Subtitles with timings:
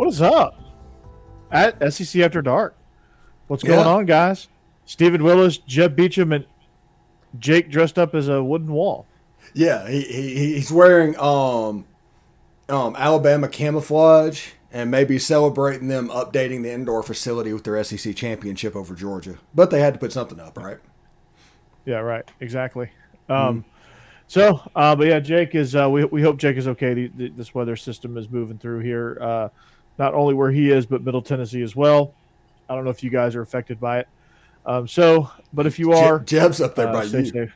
[0.00, 0.58] What is up?
[1.50, 2.74] At SEC After Dark.
[3.48, 3.86] What's going Yeah.
[3.86, 4.48] on, guys?
[4.86, 6.46] Stephen Willis, Jeb Beecham, and
[7.38, 9.04] Jake dressed up as a wooden wall.
[9.52, 11.84] Yeah, he, he he's wearing um
[12.70, 18.74] um Alabama camouflage and maybe celebrating them updating the indoor facility with their SEC championship
[18.74, 19.34] over Georgia.
[19.54, 20.78] But they had to put something up, right?
[21.84, 22.24] Yeah, right.
[22.40, 22.88] Exactly.
[23.28, 23.66] Um,
[24.28, 25.76] So, uh, but yeah, Jake is.
[25.76, 26.94] Uh, we we hope Jake is okay.
[26.94, 29.48] The, the, this weather system is moving through here, uh,
[30.00, 32.14] not only where he is, but Middle Tennessee as well.
[32.70, 34.08] I don't know if you guys are affected by it.
[34.64, 37.26] Um, so, but if you Je- are, Jeb's up there uh, by stay you.
[37.26, 37.52] safe.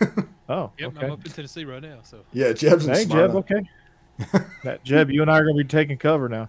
[0.48, 1.06] oh, Yep, okay.
[1.06, 2.00] I'm up in Tennessee right now.
[2.02, 3.30] So Yeah, Jeb's in Hey, Jeb.
[3.30, 3.70] Okay.
[4.64, 6.48] That- Jeb, you and I are going to be taking cover now.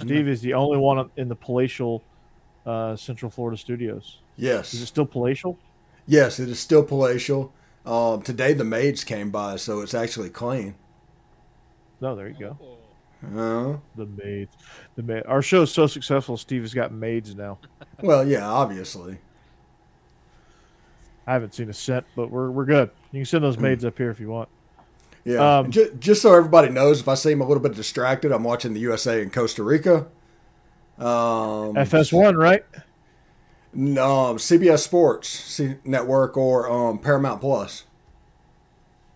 [0.00, 2.02] Steve is the only one in the palatial
[2.64, 4.20] uh, Central Florida studios.
[4.36, 4.72] Yes.
[4.72, 5.58] Is it still palatial?
[6.06, 7.52] Yes, it is still palatial.
[7.84, 10.74] Um, today the maids came by, so it's actually clean.
[12.00, 12.56] No, there you go.
[13.36, 14.56] Oh, The maids.
[14.96, 15.24] The maid.
[15.26, 16.36] Our show is so successful.
[16.36, 17.58] Steve has got maids now.
[18.02, 19.18] well, yeah, obviously.
[21.26, 22.90] I haven't seen a cent, but we're we're good.
[23.12, 24.48] You can send those maids up here if you want.
[25.24, 25.58] Yeah.
[25.58, 28.72] Um, just, just so everybody knows, if I seem a little bit distracted, I'm watching
[28.72, 30.06] the USA and Costa Rica.
[30.98, 32.64] Um, FS1, right?
[33.72, 37.84] No, um, CBS Sports C- Network or um, Paramount Plus.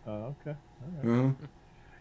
[0.07, 0.57] Oh, okay.
[1.01, 1.31] hmm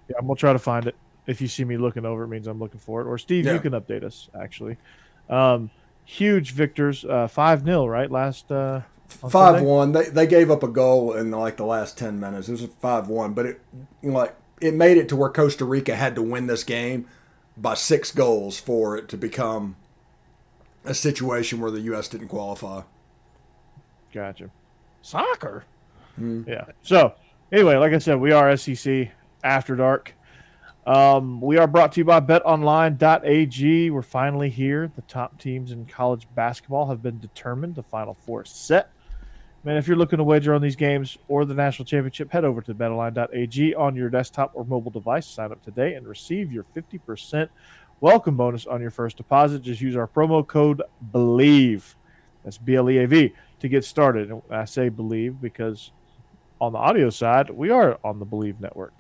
[0.09, 0.95] Yeah, I'm gonna try to find it.
[1.25, 3.05] If you see me looking over, it means I'm looking for it.
[3.07, 3.53] Or Steve, Yeah.
[3.53, 4.29] you can update us.
[4.39, 4.77] Actually,
[5.29, 5.69] um,
[6.05, 8.11] huge victors, uh, five 0 right?
[8.11, 9.91] Last uh, Five one.
[9.91, 12.47] They they gave up a goal in like the last ten minutes.
[12.49, 13.61] It was a five one, but it
[14.01, 17.07] you know, like it made it to where Costa Rica had to win this game
[17.55, 19.75] by six goals for it to become
[20.83, 22.07] a situation where the U.S.
[22.07, 22.81] didn't qualify.
[24.11, 24.49] Gotcha.
[25.01, 25.65] Soccer.
[26.17, 26.65] Yeah.
[26.81, 27.13] So
[27.51, 29.09] anyway, like I said, we are SEC
[29.43, 30.13] After Dark.
[30.85, 33.89] Um, we are brought to you by BetOnline.ag.
[33.89, 34.91] We're finally here.
[34.93, 37.75] The top teams in college basketball have been determined.
[37.75, 38.89] The Final Four set.
[39.63, 42.61] Man, if you're looking to wager on these games or the national championship, head over
[42.61, 45.25] to betonline.ag on your desktop or mobile device.
[45.25, 47.47] Sign up today and receive your 50%
[48.01, 49.61] welcome bonus on your first deposit.
[49.61, 50.81] Just use our promo code
[51.13, 51.95] BLEAV.
[52.43, 54.29] That's B L E A V to get started.
[54.29, 55.91] And I say believe because
[56.59, 58.93] on the audio side, we are on the Bleav Network.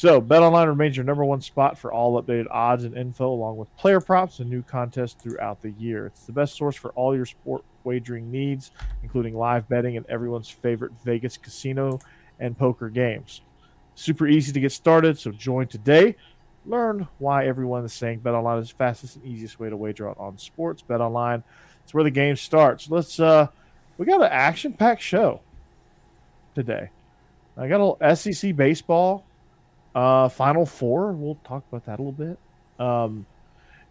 [0.00, 3.76] So, BetOnline remains your number one spot for all updated odds and info, along with
[3.76, 6.06] player props and new contests throughout the year.
[6.06, 8.70] It's the best source for all your sport wagering needs,
[9.02, 12.00] including live betting and everyone's favorite Vegas casino
[12.38, 13.42] and poker games.
[13.94, 16.16] Super easy to get started, so join today.
[16.64, 20.38] Learn why everyone is saying BetOnline is the fastest and easiest way to wager on,
[20.38, 20.82] sports.
[20.88, 21.42] BetOnline,
[21.84, 22.90] it's where the game starts.
[22.90, 23.48] Let's uh,
[23.98, 25.42] we got an action-packed show
[26.54, 26.88] today.
[27.54, 29.26] I got a little SEC baseball,
[29.94, 31.12] uh, Final Four.
[31.12, 32.38] We'll talk about that a little bit.
[32.78, 33.26] Um,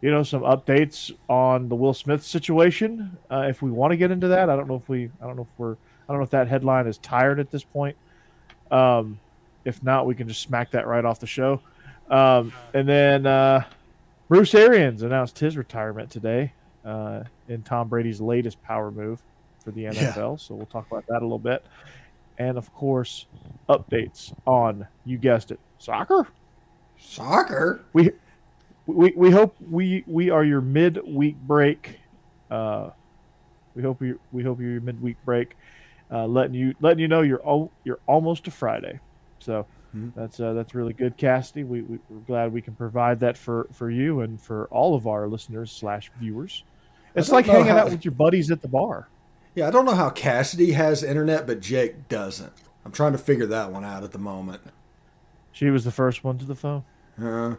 [0.01, 3.17] you know, some updates on the Will Smith situation.
[3.29, 5.35] Uh, if we want to get into that, I don't know if we, I don't
[5.35, 7.97] know if we're, I don't know if that headline is tired at this point.
[8.71, 9.19] Um,
[9.65, 11.61] if not, we can just smack that right off the show.
[12.09, 13.65] Um, and then uh,
[14.29, 16.53] Bruce Arians announced his retirement today
[16.85, 19.21] uh, in Tom Brady's latest power move
[19.63, 20.39] for the NFL.
[20.39, 21.63] So we'll talk about that a little bit.
[22.37, 23.25] And of course,
[23.67, 26.27] updates on you guessed it, soccer.
[26.97, 27.81] Soccer.
[27.93, 28.11] We
[28.85, 31.99] we, we hope we we are your midweek break.
[32.51, 32.89] Uh,
[33.75, 35.55] we hope you we hope you're your midweek break,
[36.11, 38.99] uh, letting you letting you know you're al- you're almost to Friday.
[39.39, 39.65] So
[39.95, 40.13] Mhm.
[40.15, 41.63] that's uh, that's really good, Cassidy.
[41.63, 45.07] We, we we're glad we can provide that for for you and for all of
[45.07, 46.63] our listeners slash viewers.
[47.15, 49.07] It's like hanging how- out with your buddies at the bar.
[49.55, 52.53] Yeah, I don't know how Cassidy has internet, but Jake doesn't.
[52.85, 54.61] I'm trying to figure that one out at the moment.
[55.51, 56.83] She was the first one to the phone.
[57.21, 57.55] Uh,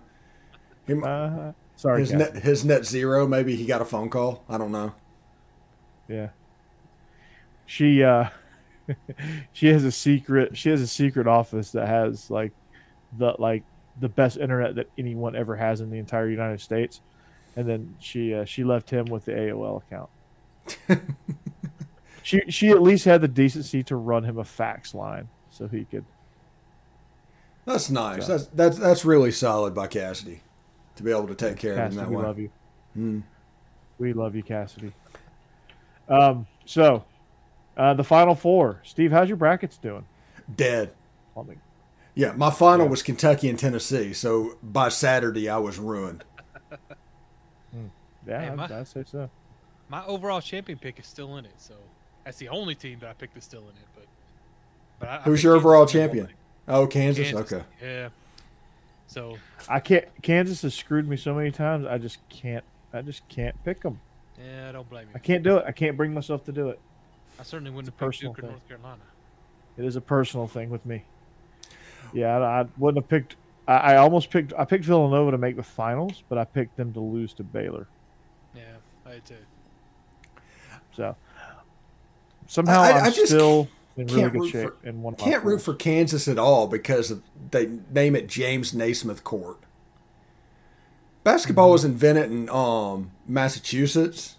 [0.86, 3.26] he, Uh, sorry, his net his net zero.
[3.26, 4.44] Maybe he got a phone call.
[4.48, 4.94] I don't know.
[6.08, 6.30] Yeah.
[7.66, 8.28] She uh
[9.52, 12.52] she has a secret she has a secret office that has like
[13.16, 13.62] the like
[13.98, 17.00] the best internet that anyone ever has in the entire United States.
[17.56, 20.10] And then she uh, she left him with the AOL account.
[22.22, 25.84] she she at least had the decency to run him a fax line so he
[25.84, 26.04] could
[27.72, 28.26] That's nice.
[28.26, 30.40] So- That's that's that's really solid by Cassidy
[30.96, 32.22] to be able to take care of him Cassidy, that we way.
[32.22, 32.50] love you.
[32.98, 33.22] Mm.
[33.98, 34.92] We love you, Cassidy.
[36.08, 37.04] Um so
[37.76, 38.80] uh the final four.
[38.84, 40.04] Steve, how's your brackets doing?
[40.54, 40.92] Dead.
[41.36, 41.54] Let me-
[42.14, 42.90] Yeah, my final Yeah.
[42.90, 44.12] was Kentucky and Tennessee.
[44.12, 46.24] So by Saturday, I was ruined.
[48.26, 49.30] Yeah, Hey, I'd, my- I'd say so.
[49.88, 51.54] my overall champion pick is still in it.
[51.56, 51.74] So
[52.24, 53.88] that's the only team that I picked is still in it.
[53.94, 54.04] But,
[54.98, 56.26] but I, I Who's picked your overall champion?
[56.26, 56.34] one.
[56.70, 57.30] Oh, Kansas.
[57.30, 57.52] Kansas.
[57.52, 57.64] Okay.
[57.82, 58.08] Yeah.
[59.06, 59.36] So
[59.68, 60.04] I can't.
[60.22, 61.86] Kansas has screwed me so many times.
[61.86, 62.64] I just can't.
[62.92, 64.00] I just can't pick them.
[64.38, 65.12] yeah, I don't blame you.
[65.14, 65.64] I can't do it.
[65.66, 66.78] I can't bring myself to do it.
[67.38, 68.50] I certainly wouldn't a have picked personal Duke or thing.
[68.52, 69.02] North Carolina.
[69.76, 71.04] It is a personal thing with me.
[72.12, 73.36] Yeah, I, I wouldn't have picked.
[73.66, 74.52] I, I almost picked.
[74.58, 77.86] I picked Villanova to make the finals, but I picked them to lose to Baylor.
[78.54, 78.62] Yeah,
[79.06, 79.34] I did too.
[80.94, 81.16] So
[82.46, 84.86] somehow I- I, I- am I just still in really can't good root shape for-
[84.88, 85.14] in one.
[85.14, 89.58] Can't root for Kansas at all because of, they name it James Naismith Court.
[91.22, 94.36] Basketball was invented in um, Massachusetts.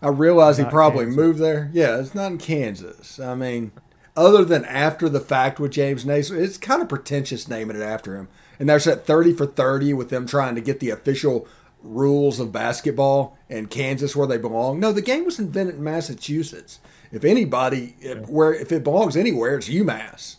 [0.00, 1.16] I realize he probably Kansas.
[1.16, 1.70] moved there.
[1.72, 3.20] Yeah, it's not in Kansas.
[3.20, 3.70] I mean,
[4.16, 8.16] other than after the fact with James Naismith, it's kind of pretentious naming it after
[8.16, 8.28] him.
[8.58, 11.46] And there's that 30 for 30 with them trying to get the official
[11.82, 14.80] rules of basketball in Kansas where they belong.
[14.80, 16.80] No, the game was invented in Massachusetts.
[17.12, 20.36] If anybody, if, where if it belongs anywhere, it's UMass.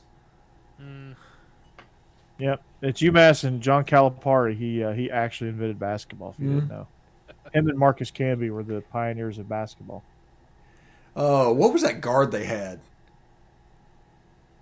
[2.40, 4.58] Yep, it's UMass and John Calipari.
[4.58, 6.32] He uh, he actually invented basketball.
[6.32, 6.60] If you Mm-hmm.
[6.60, 6.88] didn't know,
[7.54, 10.04] him and Marcus Camby were the pioneers of basketball.
[11.16, 12.80] Oh, what was that guard they had?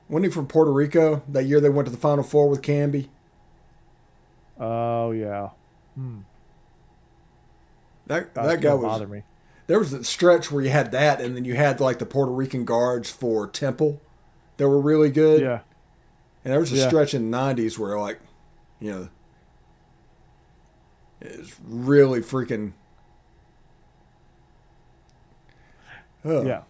[0.09, 1.23] Wasn't he from Puerto Rico?
[1.29, 3.07] That year they went to the Final Four with Camby.
[4.59, 5.49] Oh yeah,
[8.07, 8.83] That That's that guy was.
[8.83, 9.23] bother me.
[9.71, 12.33] There was a stretch where you had that, and then you had like the Puerto
[12.33, 14.01] Rican guards for Temple.
[14.57, 15.39] That were really good.
[15.41, 15.61] Yeah,
[16.43, 16.87] And there was a Yeah.
[16.89, 18.19] stretch in the '90s where like,
[18.81, 19.09] you know,
[21.21, 22.73] it was really freaking.
[26.25, 26.45] Oh.
[26.45, 26.63] yeah.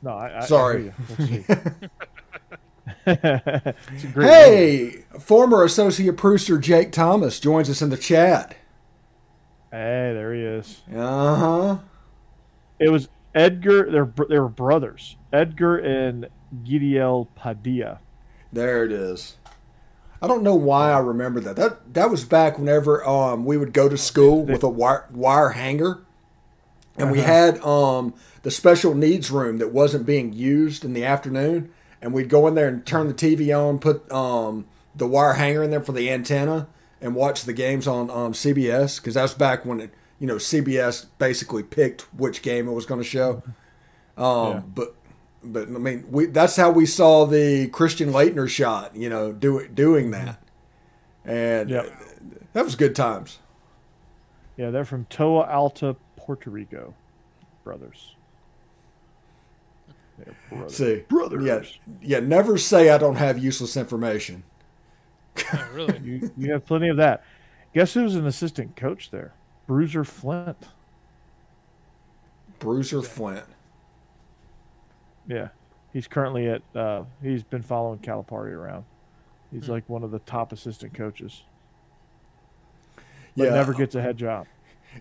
[0.00, 0.82] No, I, I I Sorry.
[0.84, 1.04] hear you.
[1.10, 1.44] Let's see.
[3.06, 4.28] It's a great movie.
[4.28, 8.56] Hey, former associate producer Jake Thomas joins us in the chat.
[9.70, 10.80] hey, there he is.
[10.90, 11.78] Uh huh.
[12.78, 13.90] It was Edgar.
[13.90, 15.16] They're they were brothers.
[15.32, 16.28] Edgar and
[16.64, 18.00] Giddel Padilla.
[18.52, 19.36] There it is.
[20.22, 21.56] I don't know why I remember that.
[21.56, 25.50] That that was back whenever um we would go to school with a wire, wire
[25.50, 25.98] hanger,
[26.96, 27.26] and we Uh-huh.
[27.32, 31.68] had um the special needs room that wasn't being used in the afternoon,
[32.00, 34.64] and we'd go in there and turn the TV on, put um
[34.94, 36.66] the wire hanger in there for the antenna,
[37.02, 41.06] and watch the games on um CBS because that's back when it, you know CBS
[41.18, 43.42] basically picked which game it was going to show.
[44.16, 44.62] Um, Yeah.
[44.74, 44.94] but
[45.44, 48.96] but I mean, we that's how we saw the Christian Laettner shot.
[48.96, 50.42] You know, do, doing that,
[51.24, 51.92] and Yep.
[52.52, 53.38] that was good times.
[54.56, 56.94] Yeah, they're from Toa Alta, Puerto Rico.
[57.62, 58.14] Brothers.
[60.48, 60.74] Brothers.
[60.76, 61.44] See, Brothers.
[61.44, 62.20] yeah, yeah.
[62.20, 64.44] Never say I don't have useless information.
[65.36, 65.98] Yeah, really.
[66.04, 67.22] You you have plenty of that.
[67.74, 69.34] Guess who's an assistant coach there?
[69.66, 70.56] Bruiser Flint.
[72.58, 73.44] Bruiser Flint.
[75.28, 75.48] Yeah,
[75.92, 76.62] he's currently at.
[76.74, 78.84] Uh, he's been following Calipari around.
[79.52, 81.42] He's like one of the top assistant coaches,
[83.36, 84.46] but Yeah, never gets a head job.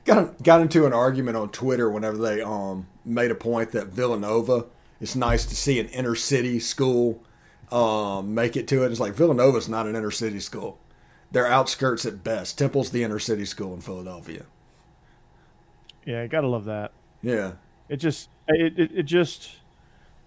[0.04, 4.66] got got into an argument on Twitter whenever they um made a point that Villanova.
[5.02, 7.22] It's nice to see an inner city school
[7.72, 8.92] um make it to it.
[8.92, 10.80] It's like Villanova's not an inner city school.
[11.32, 12.58] They're outskirts at best.
[12.58, 14.46] Temple's the inner city school in Philadelphia.
[16.06, 16.92] Yeah, you gotta love that.
[17.22, 17.54] Yeah.
[17.90, 19.52] It just, it, it, it just,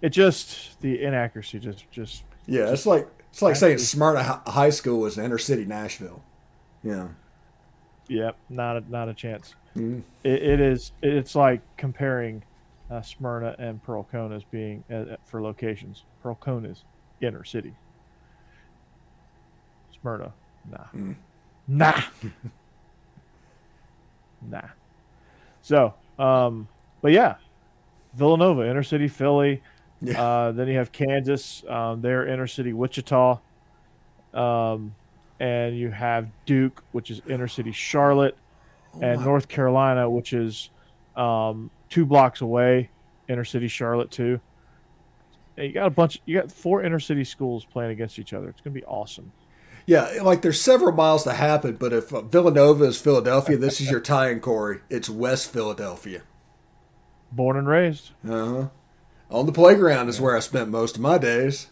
[0.03, 5.07] it just the inaccuracy just just Yeah, it's like it's like saying Smyrna High School
[5.07, 6.23] is inner city Nashville.
[6.83, 7.09] Yeah.
[8.09, 9.55] Yep, not a, not a chance.
[9.77, 10.03] Mhm.
[10.25, 10.93] It, it is.
[11.03, 12.43] It's like comparing
[12.91, 16.05] uh, Smyrna and Pearl-Cohn as being uh, for locations.
[16.23, 16.85] Pearl-Cohn is
[17.21, 17.75] inner city.
[20.01, 20.33] Smyrna,
[20.71, 21.17] nah, Mm.
[21.67, 22.01] nah,
[24.49, 24.63] nah.
[25.63, 26.69] So, um,
[27.03, 27.37] but yeah,
[28.15, 29.63] Villanova, inner city Philly.
[30.01, 30.23] Yeah.
[30.23, 31.65] Uh, then you have Kansas.
[31.69, 33.39] Um, they're inner city Wichita.
[34.35, 34.95] Um,
[35.41, 38.37] and you have Duke, which is inner city Charlotte,
[39.01, 40.71] and my- North Carolina, which is
[41.17, 42.91] um, two blocks away,
[43.29, 44.41] inner city Charlotte too.
[45.57, 46.21] And you got a bunch.
[46.25, 48.49] You got four inner city schools playing against each other.
[48.49, 49.33] It's gonna be awesome.
[49.89, 53.91] Yeah, like there's several miles to happen, but if uh, Villanova is Philadelphia, this is
[53.91, 54.81] your tie-in, Corey.
[54.91, 56.25] It's West Philadelphia.
[57.33, 58.11] Born and raised.
[58.23, 58.69] Uh-huh.
[59.31, 61.69] On the playground is where I spent most of my days.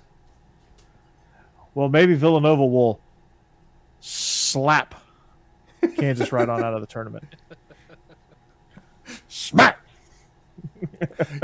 [1.75, 3.01] Well, maybe Villanova will
[4.01, 4.95] slap
[5.99, 7.25] Kansas right on out of the tournament.
[9.29, 9.79] Smack.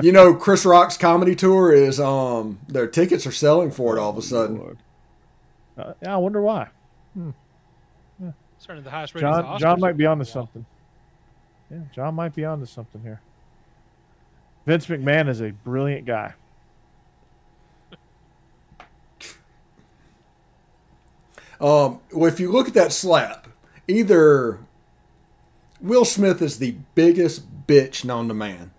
[0.03, 4.09] You know, Chris Rock's comedy tour is um their tickets are selling for it all
[4.09, 4.79] of a sudden.
[5.77, 5.89] Lord.
[5.91, 6.69] Uh, yeah, I wonder why.
[8.59, 9.35] Certainly the highest ratings.
[9.35, 10.65] John John might be in a onto something.
[11.69, 13.21] Yeah, John might be onto something here.
[14.67, 16.35] Vince McMahon is a brilliant guy.
[21.61, 23.47] Um, well, if you look at that slap,
[23.87, 24.59] either
[25.81, 28.73] Will Smith is the biggest bitch known to man,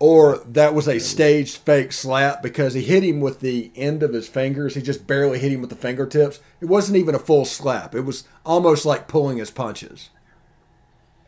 [0.00, 4.12] or that was a staged fake slap because he hit him with the end of
[4.12, 4.74] his fingers.
[4.74, 6.40] He just barely hit him with the fingertips.
[6.60, 7.94] It wasn't even a full slap.
[7.94, 10.10] It was almost like pulling his punches.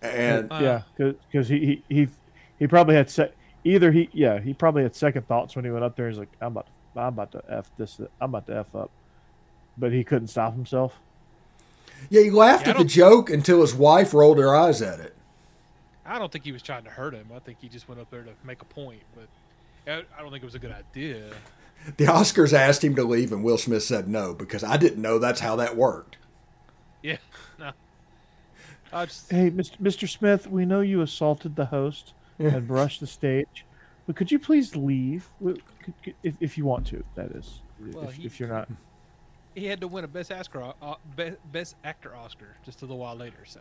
[0.02, 2.08] And Uh, yeah, because he, he he
[2.58, 3.32] he probably had se-
[3.64, 6.08] either he yeah he probably had second thoughts when he went up there.
[6.08, 8.00] He's like, I'm about to, I'm about to f this.
[8.20, 8.90] I'm about to f up,
[9.76, 10.96] but he couldn't stop himself.
[12.08, 15.14] yeah, he laughed Yeah, at the joke until his wife rolled her eyes at it.
[16.10, 17.28] I don't think he was trying to hurt him.
[17.34, 19.02] I think he just went up there to make a point.
[19.14, 19.28] But
[19.90, 21.30] I I don't think it was a good idea.
[21.96, 25.18] The Oscars asked him to leave, and Will Smith said no because I didn't know
[25.18, 26.18] that's how that worked.
[27.02, 27.16] Yeah,
[27.58, 27.70] no.
[28.92, 29.78] I just Hey, Mr.
[29.78, 30.08] Mr.
[30.08, 33.64] Smith, we know you assaulted the host and brushed the stage,
[34.06, 37.04] but could you please leave W- could- could- if, if you want to?
[37.14, 37.60] That is,
[37.92, 38.68] Well, if, he- if you're not.
[39.54, 40.94] he had to win a best actor uh,
[41.52, 43.44] best actor Oscar just a little while later.
[43.46, 43.60] So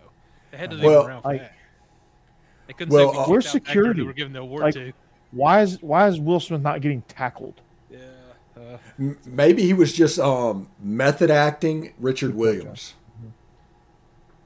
[0.52, 1.54] they had to leave Well, him around for like- that.
[2.70, 4.02] They couldn't Well, say uh, we Where's kicked the security?
[4.02, 4.94] They were giving the award Like- to.
[5.32, 7.62] Why is why is Will Smith not getting tackled?
[7.90, 7.98] Yeah.
[8.56, 8.78] Uh,
[9.26, 12.94] Maybe he was just um, method acting Richard Williams.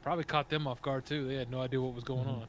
[0.02, 1.28] probably caught them off guard too.
[1.28, 2.42] They had no idea what was going Mm-hmm.
[2.42, 2.48] on.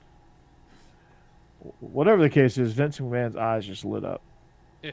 [1.81, 4.21] Whatever the case is, Vince McMahon's eyes just lit up.
[4.83, 4.93] Yeah.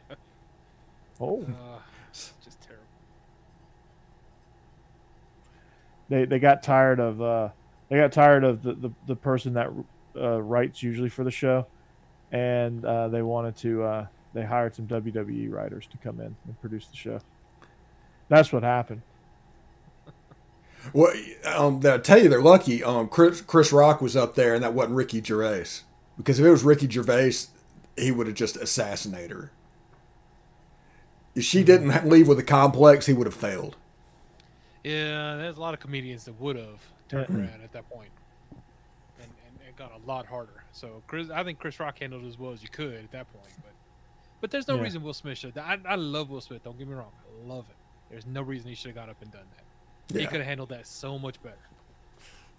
[1.20, 1.80] Oh, Uh,
[2.14, 2.84] just terrible.
[6.10, 7.50] they they got tired of uh,
[7.90, 9.70] they got tired of the, the, the person that
[10.16, 11.68] uh, writes usually for the show,
[12.32, 16.62] and uh, they wanted to uh, they hired some WWE writers to come in and
[16.62, 17.20] produce the show.
[18.30, 19.02] That's what happened.
[20.94, 21.14] Well,
[21.46, 22.84] um, I tell you, they're lucky.
[22.84, 25.82] Um, Chris, Chris Rock was up there, and that wasn't Ricky Gervais.
[26.18, 27.34] Because if it was Ricky Gervais,
[27.96, 29.52] he would have just assassinated her.
[31.36, 33.76] If she didn't leave with a complex, he would have failed.
[34.84, 38.10] Yeah, there's a lot of comedians that would have turned around at that point,
[39.82, 40.64] and, and it got a lot harder.
[40.72, 43.32] So Chris, I think Chris Rock handled it as well as you could at that
[43.34, 43.48] point.
[43.64, 43.72] But
[44.42, 44.82] but there's no Yeah.
[44.84, 45.58] reason Will Smith should.
[45.58, 46.64] I, I love Will Smith.
[46.64, 47.12] Don't get me wrong.
[47.44, 47.76] I love it.
[48.10, 50.20] There's no reason he should have got up and done that.
[50.20, 51.56] He could have handled that so much better.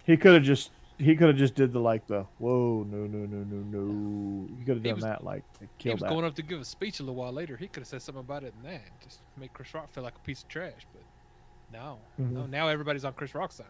[0.05, 3.25] He could have just he could have just did the like the whoa no no
[3.25, 4.47] no no no.
[4.59, 5.43] He could have done was- that like
[5.77, 6.09] He was that.
[6.09, 7.57] going up to give a speech a little while later.
[7.57, 10.15] He could have said something about it and that just make Chris Rock feel like
[10.15, 10.85] a piece of trash.
[10.93, 11.03] But
[11.71, 12.41] no, no.
[12.41, 12.49] Mhm.
[12.49, 13.65] Now everybody's on Chris Rock's side.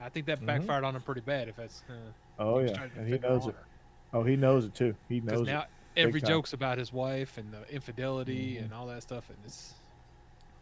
[0.00, 0.46] I think that Mhm.
[0.46, 1.48] backfired on him pretty bad.
[1.48, 1.92] If that's uh,
[2.40, 3.54] oh he yeah, and he knows it.
[3.54, 3.66] honor.
[4.12, 4.94] Oh, he knows it too.
[5.08, 5.68] He Because knows now it.
[5.96, 8.64] every joke's about his wife and the infidelity Mhm.
[8.64, 9.74] and all that stuff, and it's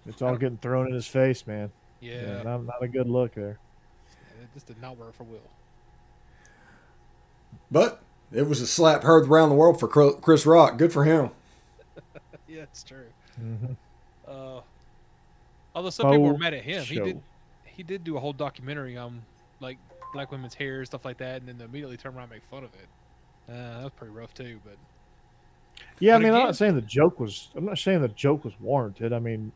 [0.07, 1.71] It's all getting thrown in his face, man.
[2.01, 3.59] yeah, Yeah, not, not a good look there.
[4.43, 5.41] it just did not work for Will.
[7.71, 10.77] But it was a slap heard around the world for Chris Rock.
[10.79, 11.31] Good for him.
[12.49, 13.07] yeah, it's true.
[13.41, 13.73] Mm-hmm.
[14.27, 14.61] Uh,
[15.75, 17.23] although some people were mad at him, he did
[17.65, 19.23] he did do a whole documentary on
[19.61, 19.79] like
[20.13, 22.71] black women's hair stuff like that, and then immediately turn around and make fun of
[22.75, 22.89] it.
[23.49, 24.61] Uh, that was pretty rough too.
[24.65, 24.77] But
[26.01, 27.49] Yeah, I But mean, I'm not saying the joke was.
[27.55, 29.13] I'm not saying the joke was warranted.
[29.13, 29.53] I mean,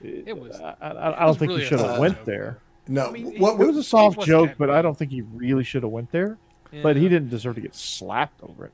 [0.00, 2.24] It was- I, I, it I don't was think really he should have went joke,
[2.24, 2.58] there.
[2.86, 5.64] No, I mean, what It was a soft joke, but I don't think he really
[5.64, 6.38] should have went there.
[6.82, 8.72] But he didn't deserve to get slapped over it.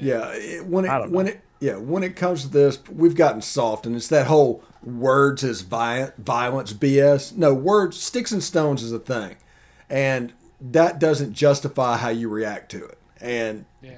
[0.00, 1.32] Yeah, it, when it when know.
[1.32, 5.44] it yeah when it comes to this, we've gotten soft, and it's that whole words
[5.44, 7.36] is vi- violence BS.
[7.36, 9.36] No, words sticks and stones is a thing,
[9.88, 12.98] and that doesn't justify how you react to it.
[13.20, 13.96] And yeah,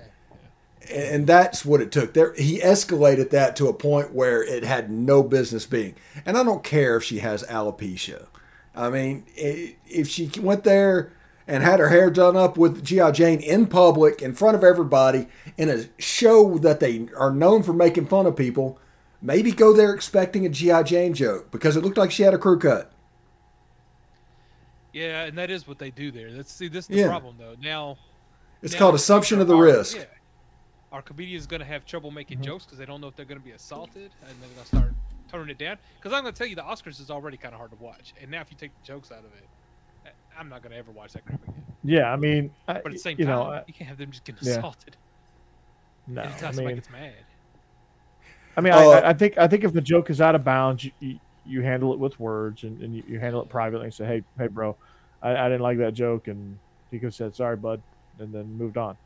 [0.91, 2.15] and that's what it took.
[2.15, 5.95] There, he escalated that to a point where it had no business being.
[6.25, 8.27] And I don't care if she has alopecia.
[8.75, 11.12] I mean, if she went there
[11.47, 15.27] and had her hair done up with GI Jane in public, in front of everybody,
[15.57, 18.79] in a show that they are known for making fun of people,
[19.21, 22.38] maybe go there expecting a GI Jane joke because it looked like she had a
[22.38, 22.93] crew cut.
[24.99, 26.31] Yeah, and that is what they do there.
[26.31, 26.69] Let's see.
[26.69, 27.09] This is the Yeah.
[27.09, 27.55] problem though.
[27.61, 27.97] Now
[28.62, 29.97] It's now called assumption of the our- risk.
[29.97, 30.05] Yeah,
[30.93, 32.45] our comedians going to have trouble making Mhm.
[32.45, 34.67] jokes because they don't know if they're going to be assaulted, and they're going to
[34.67, 34.95] start
[35.31, 35.76] turning it down.
[35.97, 38.14] Because I'm going to tell you, the Oscars is already kind of hard to watch,
[38.21, 39.49] and now if you take the jokes out of it,
[40.07, 41.64] I- I'm not going to ever watch that crap again.
[41.85, 43.99] Yeah, I mean, I, But at the same you time, know, I, you can't have
[43.99, 44.59] them just getting yeah.
[44.59, 44.97] assaulted.
[46.07, 47.12] no, Anytime I somebody mean, gets mad.
[48.57, 50.85] I mean, Uh, I, I think I think if the joke is out of bounds,
[50.85, 53.95] you, you, you handle it with words and, and you, you handle it privately and
[53.95, 54.75] say, "Hey, hey, bro,
[55.22, 56.58] I, I didn't like that joke," and
[56.90, 57.82] he could have said, "Sorry, bud,"
[58.18, 58.96] and then moved on.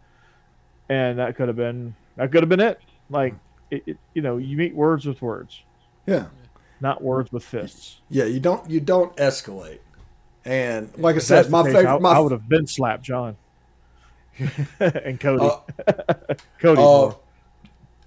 [0.88, 2.80] And that could have been that could have been it.
[3.10, 3.34] Like,
[3.70, 5.62] it, it, you know, you meet words with words,
[6.06, 6.26] Yeah.
[6.80, 8.00] not words with fists.
[8.10, 9.78] Yeah, you don't you don't escalate.
[10.44, 12.66] And like I If that's said, my case, favorite I, my I would have been
[12.66, 13.36] slapped, John,
[14.80, 15.44] and Cody.
[15.86, 16.14] uh,
[16.60, 16.82] Cody.
[16.82, 17.14] Uh,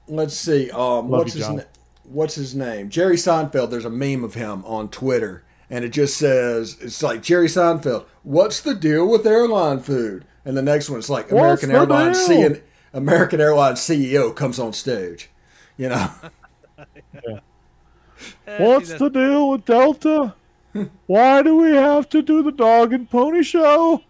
[0.08, 0.70] let's see.
[0.72, 1.64] Um, what's you, his na-
[2.04, 2.90] What's his name?
[2.90, 3.72] Jerry Seinfeld.
[3.72, 8.06] There's a meme of him on Twitter, and it just says it's like Jerry Seinfeld.
[8.24, 10.26] What's the deal with airline food?
[10.46, 12.58] And the next one, it's like What's American Airlines deal?
[12.94, 15.30] American Airlines CEO comes on stage.
[15.78, 16.10] You know,
[18.48, 20.36] Eh, What's the deal with Delta?
[21.08, 24.04] Why do we have to do the dog and pony show?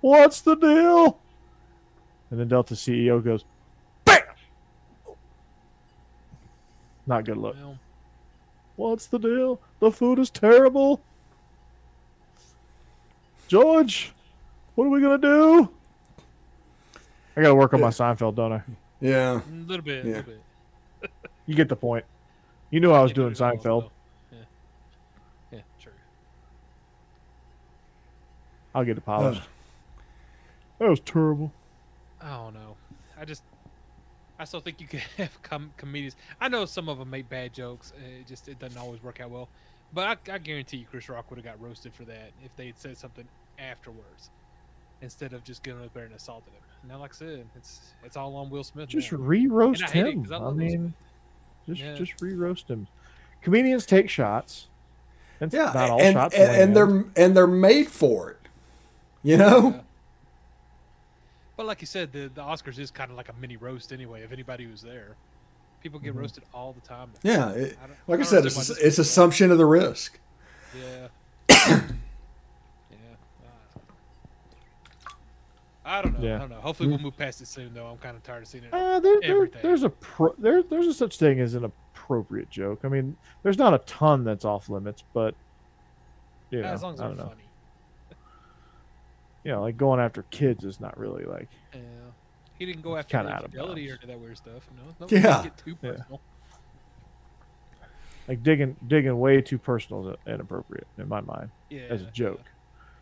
[0.00, 1.18] What's the deal?
[2.30, 3.44] And then Delta CEO goes,
[4.04, 4.20] BAM!
[7.06, 7.54] Not good look.
[7.56, 7.78] well,
[8.76, 9.60] What's the deal?
[9.80, 11.00] The food is terrible.
[13.48, 14.12] George,
[14.74, 15.70] what are we gonna do?
[17.36, 18.62] I gotta work on my Seinfeld, don't I?
[19.00, 19.40] yeah.
[19.40, 20.16] a little bit, a Yeah.
[20.16, 20.32] little
[21.00, 21.10] bit.
[21.46, 22.04] You get the point.
[22.70, 23.90] You knew I was doing do it all, Seinfeld.
[24.32, 24.38] Yeah.
[25.52, 25.92] Yeah, true.
[28.74, 29.42] I'll get it polished.
[30.78, 31.52] That was terrible.
[32.20, 32.76] I don't know.
[33.18, 33.42] I just,
[34.44, 36.16] I still think you can have com- comedians.
[36.38, 37.94] I know some of them make bad jokes.
[37.96, 39.48] uh, It just it doesn't always work out well.
[39.94, 42.66] But I, I guarantee you, Chris Rock would have got roasted for that if they
[42.66, 43.26] had said something
[43.58, 44.28] afterwards,
[45.00, 46.60] instead of just getting up there and assaulted him.
[46.90, 48.90] Now, like I said, it's it's all on Will Smith.
[48.90, 49.88] Just re-roast him.
[49.88, 50.22] I hate it him.
[50.24, 50.94] 'cause I I, love Will mean,
[51.66, 51.94] just Yeah.
[51.94, 52.86] just re-roast him.
[53.40, 54.68] Comedians take shots.
[55.40, 56.34] And Yeah, not all and, shots.
[56.34, 58.40] and, and they're and they're made for it.
[59.22, 59.80] You know, Yeah.
[61.56, 64.22] But like you said, the the Oscars is kind of like a mini roast anyway.
[64.22, 65.16] If anybody was there,
[65.82, 66.18] people get Mhm.
[66.20, 67.10] roasted all the time.
[67.22, 67.50] yeah.
[67.50, 70.18] It, I like I don't said, it's it's assumption of the risk.
[70.76, 71.08] Yeah.
[71.48, 71.80] yeah.
[75.84, 76.26] I don't know.
[76.26, 76.36] Yeah.
[76.36, 76.56] I don't know.
[76.60, 77.86] Hopefully, we'll move past it soon, though.
[77.86, 78.72] I'm kind of tired of seeing it.
[78.72, 82.80] Uh, there, there, there's a pro, there, there's a such thing as an appropriate joke.
[82.84, 85.34] I mean, there's not a ton that's off limits, but
[86.50, 87.30] you know, as long as I they're don't know.
[87.30, 87.43] funny.
[89.44, 91.80] You know, like going after kids is not really like Yeah.
[92.58, 94.06] He didn't go after kinda out of infidelity or bounds.
[94.06, 94.68] that weird stuff.
[94.70, 94.94] You know?
[94.98, 95.42] Don't Yeah.
[95.42, 96.16] Get too Yeah.
[98.28, 101.82] like digging digging way too personal is inappropriate in my mind Yeah.
[101.90, 102.40] as a joke.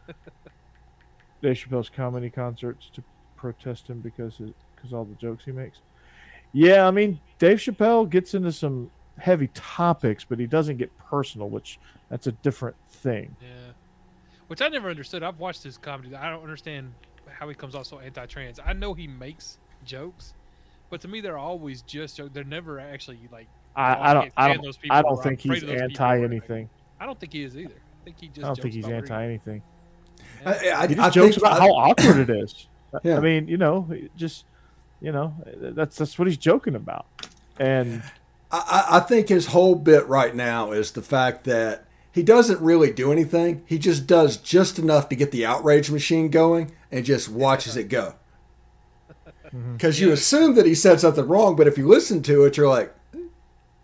[1.42, 3.02] Dave Chappelle's comedy concerts to
[3.36, 5.80] protest him because his, because all the jokes he makes.
[6.52, 11.48] Yeah, I mean Dave Chappelle gets into some heavy topics, but he doesn't get personal,
[11.48, 11.78] which
[12.08, 13.36] that's a different thing.
[13.40, 13.71] Yeah.
[14.52, 15.22] Which I never understood.
[15.22, 16.14] I've watched his comedy.
[16.14, 16.92] I don't understand
[17.26, 18.60] how he comes off so anti-trans.
[18.62, 20.34] I know he makes jokes,
[20.90, 22.32] but to me they're always just jokes.
[22.34, 23.46] They're never actually like.
[23.74, 26.16] I, "Oh, I don't I don't those I don't think he's of those people," anti
[26.18, 26.68] or anything.
[27.00, 27.72] I don't think he is either.
[27.72, 28.40] I think he just.
[28.40, 29.62] I don't jokes think he's about what he- anti anything.
[30.44, 32.68] I, I, He I just jokes think- about I- how awkward it is.
[33.04, 33.16] Yeah.
[33.16, 33.88] I mean, you know,
[34.18, 34.44] just
[35.00, 37.06] you know, that's that's what he's joking about.
[37.58, 38.02] And
[38.50, 38.58] I,
[38.90, 42.92] I I think his whole bit right now is the fact that he doesn't really
[42.92, 43.62] do anything.
[43.66, 47.88] He just does just enough to get the outrage machine going and just watches it
[47.88, 48.14] go.
[49.74, 52.68] Because you assume that he said something wrong, but if you listen to it, you're
[52.68, 52.94] like,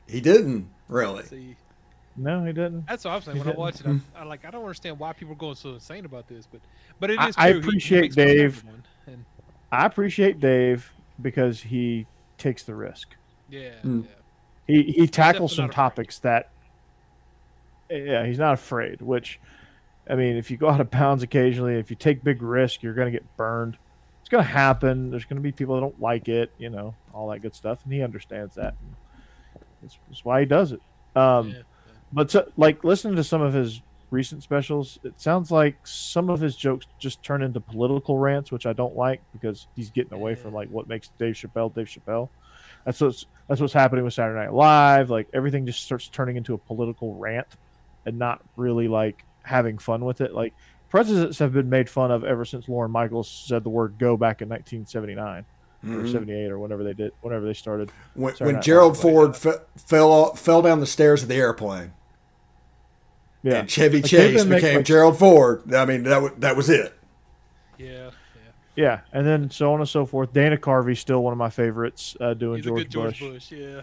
[0.07, 1.25] he didn't really.
[1.25, 1.57] See,
[2.17, 2.87] no, he didn't.
[2.87, 3.37] that's what I'm saying.
[3.37, 3.59] He When I didn't.
[3.61, 4.45] watch it, I'm, I like.
[4.47, 6.61] I don't understand why people are going so insane about this, but
[6.99, 7.19] but it is.
[7.21, 7.61] I- is I true.
[7.61, 8.65] He- he appreciate makes fun of Dave.
[9.09, 9.25] And
[9.71, 12.07] I appreciate Dave because he
[12.39, 13.09] takes the risk.
[13.51, 14.05] yeah, Mm.
[14.05, 14.11] yeah.
[14.67, 16.49] He he tackles some topics that
[17.91, 19.41] yeah, he's not afraid, which
[20.09, 22.95] I mean, if you go out of bounds occasionally, if you take big risk, you're
[22.95, 23.77] going to get burned.
[24.21, 25.11] It's going to happen.
[25.11, 27.81] There's going to be people that don't like it, you know, all that good stuff,
[27.85, 28.75] and he understands that.
[29.83, 30.81] That's, that's why he does it.
[31.15, 31.63] Um, yeah.
[32.13, 36.41] But so, like listening to some of his recent specials, it sounds like some of
[36.41, 40.35] his jokes just turn into political rants, which I don't like because he's getting away
[40.35, 42.31] from like what makes Dave Chappelle Dave Chappelle.
[42.87, 45.11] That's what's that's what's happening with Saturday Night Live.
[45.11, 47.47] Like everything just starts turning into a political rant
[48.09, 50.35] and not really like having fun with it.
[50.35, 50.55] Like
[50.91, 54.43] presidents have been made fun of ever since Lorne Michaels said the word "go" back
[54.43, 55.45] in 1979
[55.85, 56.11] or Mhm.
[56.13, 57.91] 78 or whenever they did, whenever they started.
[58.15, 59.03] When, Saturday when Gerald Live.
[59.03, 61.93] Ford fe- fell fell down the stairs of the airplane,
[63.43, 66.33] Yeah, and Chevy Like, Chase been making, became like, Gerald Ford, I mean that was,
[66.39, 66.95] that was it.
[67.79, 68.11] yeah, yeah.
[68.75, 70.33] Yeah, and then so on and so forth.
[70.33, 73.51] Dana Carvey's still one of my favorites uh, doing He's a George good George Bush.
[73.51, 73.53] Bush.
[73.53, 73.81] Yeah.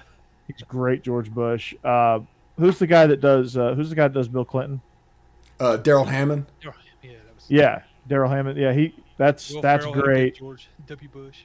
[0.48, 1.74] He's great, George Bush.
[1.84, 2.20] Uh,
[2.58, 3.56] who's the guy that does?
[3.58, 4.82] Uh, who's the guy that does Bill Clinton?
[5.60, 6.46] Uh, Darrell Hammond.
[6.62, 6.72] Yeah.
[7.48, 8.58] Yeah, Darrell Hammond.
[8.58, 8.96] Yeah, he.
[9.18, 10.36] That's Will that's Ferrell had a good great.
[10.36, 11.10] George W.
[11.10, 11.44] Bush.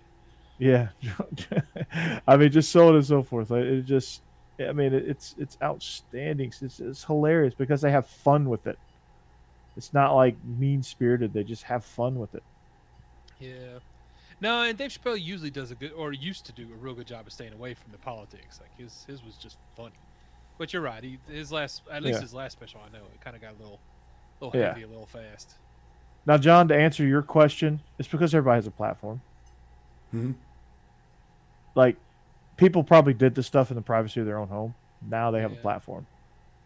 [0.59, 0.89] Yeah,
[2.27, 3.51] I mean, just so on and so forth.
[3.51, 4.21] Like, It just,
[4.59, 6.53] I mean, it, it's it's outstanding.
[6.61, 8.79] It's, it's hilarious because they have fun with it.
[9.77, 11.33] It's not like mean spirited.
[11.33, 12.43] They just have fun with it.
[13.39, 13.79] Yeah.
[14.41, 17.07] No, and Dave Chappelle usually does a good, or used to do a real good
[17.07, 18.61] job of staying away from the politics.
[18.61, 19.93] Like his, his was just funny.
[20.61, 21.03] But you're right.
[21.03, 22.21] He, his last, at least Yeah.
[22.21, 23.81] his last special, I know, it kind of got a little,
[24.41, 24.67] a little Yeah.
[24.69, 25.55] heavy, a little fast.
[26.27, 29.23] Now, John, to answer your question, it's because everybody has a platform.
[30.13, 30.35] Mhm.
[31.75, 31.97] Like,
[32.59, 34.75] people probably did this stuff in the privacy of their own home.
[35.01, 36.07] Now they have a platform.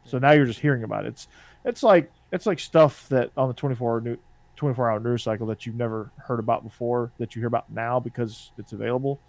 [0.07, 1.09] So now you're just hearing about it.
[1.11, 1.29] It's
[1.65, 4.19] it's like it's like stuff that on the 24 hour new
[4.57, 8.01] 24 hour news cycle that you've never heard about before that you hear about now
[8.01, 9.21] because it's available.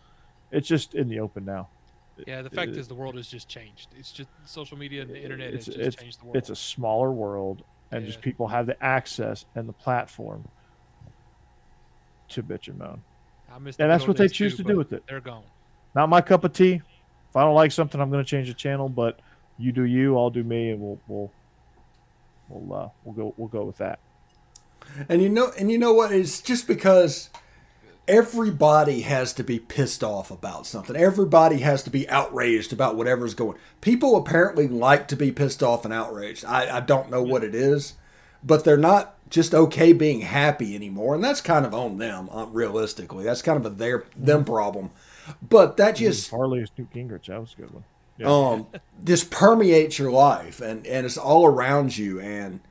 [0.50, 1.68] It's just in the open now.
[2.26, 3.90] Yeah, the fact It- is the world has just changed.
[3.98, 6.38] It's just social media and the internet it's, has just it's, changed the world.
[6.38, 10.48] it's a smaller world and just people have the access and the platform
[12.30, 13.04] to bitch and moan.
[13.52, 15.04] I miss the and that's what they choose too, to do with it.
[15.08, 15.44] They're gone.
[15.94, 16.82] Not my cup of tea.
[17.30, 18.90] If I don't like something, I'm going to change the channel.
[18.90, 19.20] But
[19.58, 21.32] you do you, I'll do me, and we'll we'll
[22.50, 24.00] we'll uh, we'll go we'll go with that.
[25.10, 26.12] And you know, and you know what?
[26.12, 27.30] It's just because
[28.08, 30.96] everybody has to be pissed off about something.
[30.96, 33.58] Everybody has to be outraged about whatever's going.
[33.82, 36.46] People apparently like to be pissed off and outraged.
[36.46, 37.94] I, I don't know what it is,
[38.44, 42.30] but they're not just okay being happy anymore, and that's kind of on them.
[42.32, 44.92] Uh, realistically, that's kind of a their them problem.
[45.42, 47.26] But that just Farley is Newt Gingrich.
[47.26, 47.84] That was a good one.
[48.18, 48.28] Yeah.
[48.28, 52.62] um this permeates your life and and it's all around you and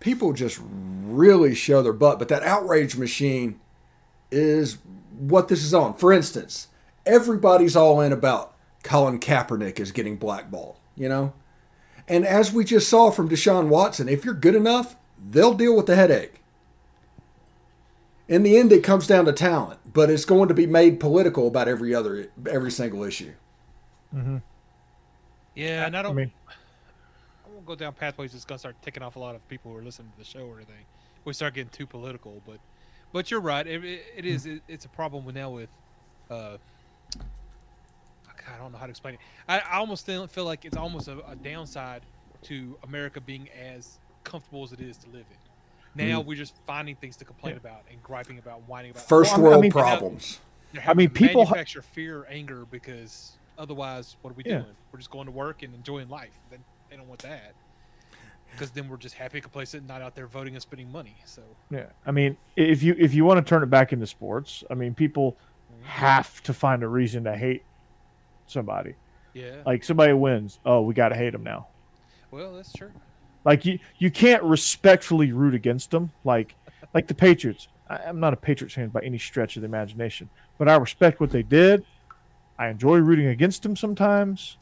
[0.00, 3.60] people just really show their butt but that outrage machine
[4.32, 4.78] is
[5.18, 6.68] what this is on for instance
[7.06, 11.32] everybody's all in about Colin Kaepernick is getting blackballed you know
[12.08, 14.96] and as we just saw from Deshaun Watson if you're good enough
[15.30, 16.42] they'll deal with the headache
[18.26, 21.46] in the end it comes down to talent but it's going to be made political
[21.46, 23.32] about every other every single issue
[24.14, 24.38] Mm-hmm.
[25.54, 26.12] Yeah, and I don't.
[26.12, 26.32] I, mean-
[27.52, 29.82] won't go down pathways that's gonna start ticking off a lot of people who are
[29.82, 30.84] listening to the show or anything.
[31.24, 32.58] We start getting too political, but
[33.12, 33.66] but you're right.
[33.66, 33.84] It,
[34.16, 34.46] it, is.
[34.46, 35.68] It, it's a problem now with.
[36.30, 36.56] Uh,
[37.18, 39.20] God, I don't know how to explain it.
[39.48, 42.02] I, I almost feel, feel like it's almost a, a downside
[42.42, 46.06] to America being as comfortable as it is to live in.
[46.08, 49.06] Now we're just finding things to complain about and griping about, whining about.
[49.06, 50.40] first Well, I world mean- problems
[50.86, 54.60] I mean, people manufacture fear, anger because otherwise, what are we Yeah.
[54.60, 54.74] doing?
[54.90, 56.32] We're just going to work and enjoying life.
[56.50, 57.52] Then they don't want that
[58.52, 61.16] because then we're just happy, complacent, not out there voting and spending money.
[61.24, 64.62] So Yeah, I mean, if you if you want to turn it back into sports,
[64.70, 65.36] I mean, people
[65.72, 65.84] mm-hmm.
[65.84, 67.64] have to find a reason to hate
[68.46, 68.94] somebody.
[69.32, 71.68] yeah, Like somebody wins, oh, we got to hate them now.
[72.30, 72.90] well, that's true.
[73.44, 76.12] Like you you can't respectfully root against them.
[76.24, 76.54] Like
[76.94, 77.68] like the Patriots.
[77.88, 81.20] I, I'm not a Patriots fan by any stretch of the imagination, but I respect
[81.20, 81.84] what they did.
[82.58, 84.56] I enjoy rooting against them sometimes,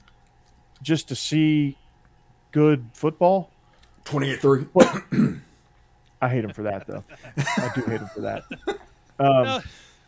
[0.81, 1.77] just to see
[2.53, 3.51] good football.
[4.11, 5.41] 28-3
[6.23, 7.03] I hate them for that, though.
[7.37, 8.43] I do hate them for that.
[9.19, 9.61] Um, No,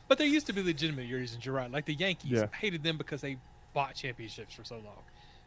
[0.08, 1.44] but there used to be legitimate reasons.
[1.44, 1.70] You're right.
[1.70, 2.46] Like the Yankees Yeah.
[2.58, 3.36] Hated them because they
[3.74, 4.96] bought championships for so long.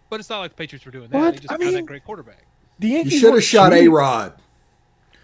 [0.08, 1.18] But it's not like the Patriots were doing that.
[1.18, 1.34] What?
[1.34, 2.46] They just I found that mean- great quarterback.
[2.78, 3.92] the you Yankees should have shot a cheating.
[3.92, 4.34] rod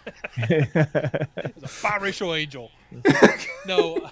[0.38, 2.72] It was a biracial angel.
[3.68, 4.10] no, uh,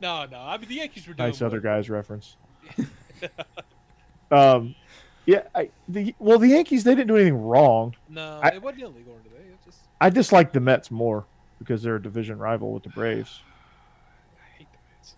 [0.00, 0.38] no, no.
[0.38, 2.36] I mean, the Yankees were doing nice other guys reference.
[4.30, 4.74] um,
[5.26, 7.94] yeah, I, the well, the Yankees they didn't do anything wrong.
[8.08, 9.52] No, I- it wasn't illegal anything.
[9.52, 11.24] It just I dislike the Mets more
[11.58, 13.40] because they're a division rival with the Braves
[14.36, 15.14] I hate the Mets.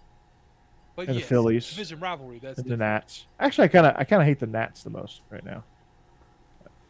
[0.94, 1.70] But And the yes, Phillies.
[1.70, 2.38] division rivalry.
[2.38, 2.76] That's and the.
[2.76, 3.26] Nats.
[3.40, 5.64] Actually, I kind of I kind of hate the Nats the most right now.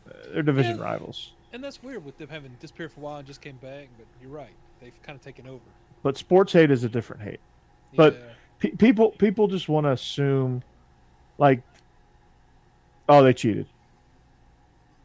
[0.08, 0.84] Uh, they're division Yeah.
[0.84, 3.88] rivals, and that's weird with them having disappeared for a while and just came back.
[3.96, 5.60] But you're right; they've kind of taken over.
[6.02, 7.40] but sports hate is a different hate.
[7.96, 8.20] But- Yeah.
[8.58, 10.62] Pe people people just want to assume,
[11.36, 11.60] like,
[13.08, 13.66] oh, they cheated.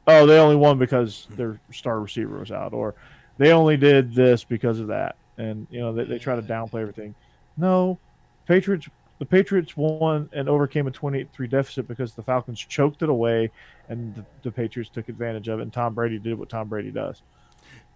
[0.07, 2.95] Oh, they only won because their star receiver was out, or
[3.37, 6.81] they only did this because of that, and you know they, they try to downplay
[6.81, 7.15] everything.
[7.57, 7.99] No,
[8.47, 8.87] Patriots.
[9.19, 13.51] The Patriots won and overcame a 28-3 deficit because the Falcons choked it away,
[13.87, 15.61] and the, the Patriots took advantage of it.
[15.61, 17.21] And Tom Brady did what Tom Brady does.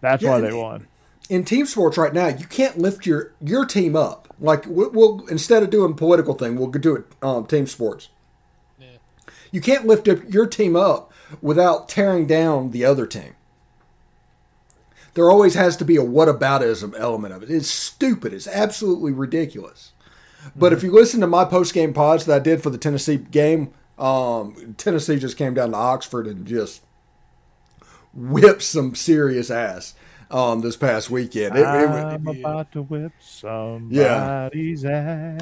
[0.01, 0.85] That's Yeah, why they won.
[1.31, 5.25] in team sports right now you can't lift your your team up like we- we'll
[5.25, 8.09] instead of doing political thing we'll do it um, team sports.
[9.51, 11.11] You can't lift up your team up
[11.41, 13.35] without tearing down the other team.
[15.13, 17.49] There always has to be a whataboutism element of it.
[17.49, 18.33] It's stupid.
[18.33, 19.93] It's absolutely ridiculous.
[20.55, 23.73] But if you listen to my post-game pods that i did for the tennessee game
[23.97, 26.81] um, tennessee just came down to oxford and just
[28.13, 29.95] whipped some serious ass
[30.35, 31.55] um, this past weekend.
[31.55, 35.41] It- it- I'm about to whip somebody's ass.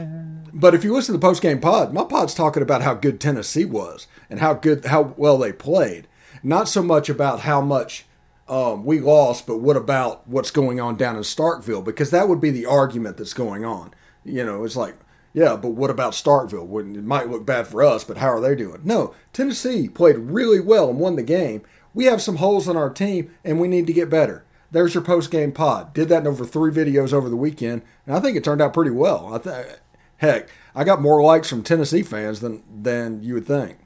[0.53, 3.19] but if you listen to the post game pod, my pod's talking about how good
[3.19, 6.07] Tennessee was and how good, how well they played.
[6.43, 8.05] Not so much about how much
[8.47, 11.83] um, we lost, but what about what's going on down in Starkville?
[11.83, 13.93] Because that would be the argument that's going on.
[14.25, 14.95] You know, it's like,
[15.33, 16.67] yeah, but what about Starkville?
[16.67, 18.81] Wouldn't- It might look bad for us, but how are they doing?
[18.83, 21.61] No, Tennessee played really well and won the game.
[21.93, 24.42] We have some holes in our team, and we need to get better.
[24.73, 25.93] There's your post game pod.
[25.93, 28.73] Did that in over three videos over the weekend, and I think it turned out
[28.73, 29.33] pretty well.
[29.33, 29.77] I th-
[30.17, 33.77] heck, I got more likes from Tennessee fans than than you would think.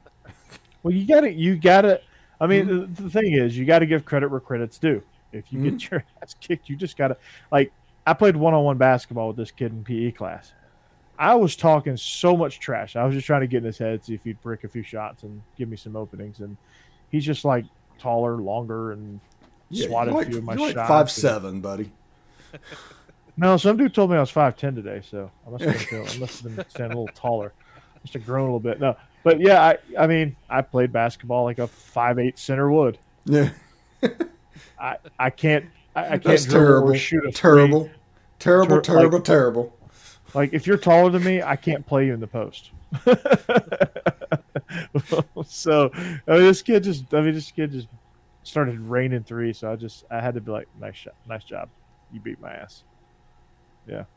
[0.82, 2.00] Well, you got to you got to
[2.40, 2.94] I mean, mm-hmm.
[2.94, 5.02] the, the, thing is, you got to give credit where credit's due.
[5.32, 5.76] If you mm-hmm.
[5.76, 7.16] get your ass kicked, you just got to
[7.50, 7.72] like.
[8.06, 10.52] I played one on one basketball with this kid in PE class.
[11.18, 12.96] I was talking so much trash.
[12.96, 14.82] I was just trying to get in his head, see if he'd brick a few
[14.82, 16.40] shots and give me some openings.
[16.40, 16.56] And
[17.10, 17.66] he's just like
[17.98, 19.20] taller, longer, and
[19.70, 20.74] yeah, swatted like, a few of my shots.
[20.76, 21.92] Like five seven, buddy.
[23.40, 26.00] No, some dude told me I was five ten today, so I must have been,
[26.00, 27.52] I must have been standing a little taller.
[27.76, 28.80] I must have grown a little bit.
[28.80, 32.98] No, but yeah, I I mean I played basketball like a five eight center would.
[33.26, 33.50] Yeah.
[34.80, 36.94] I I can't I, I can't terrible.
[36.94, 37.92] shoot a terrible, three.
[38.40, 39.76] terrible, Ter- terrible, like, terrible.
[40.34, 42.72] Like if you're taller than me, I can't play you in the post.
[45.46, 47.86] so I mean, this kid just I mean this kid just
[48.48, 51.68] started raining three, so I just I had to be like, nice shot, nice job,
[52.12, 52.82] you beat my ass.
[53.86, 54.04] Yeah.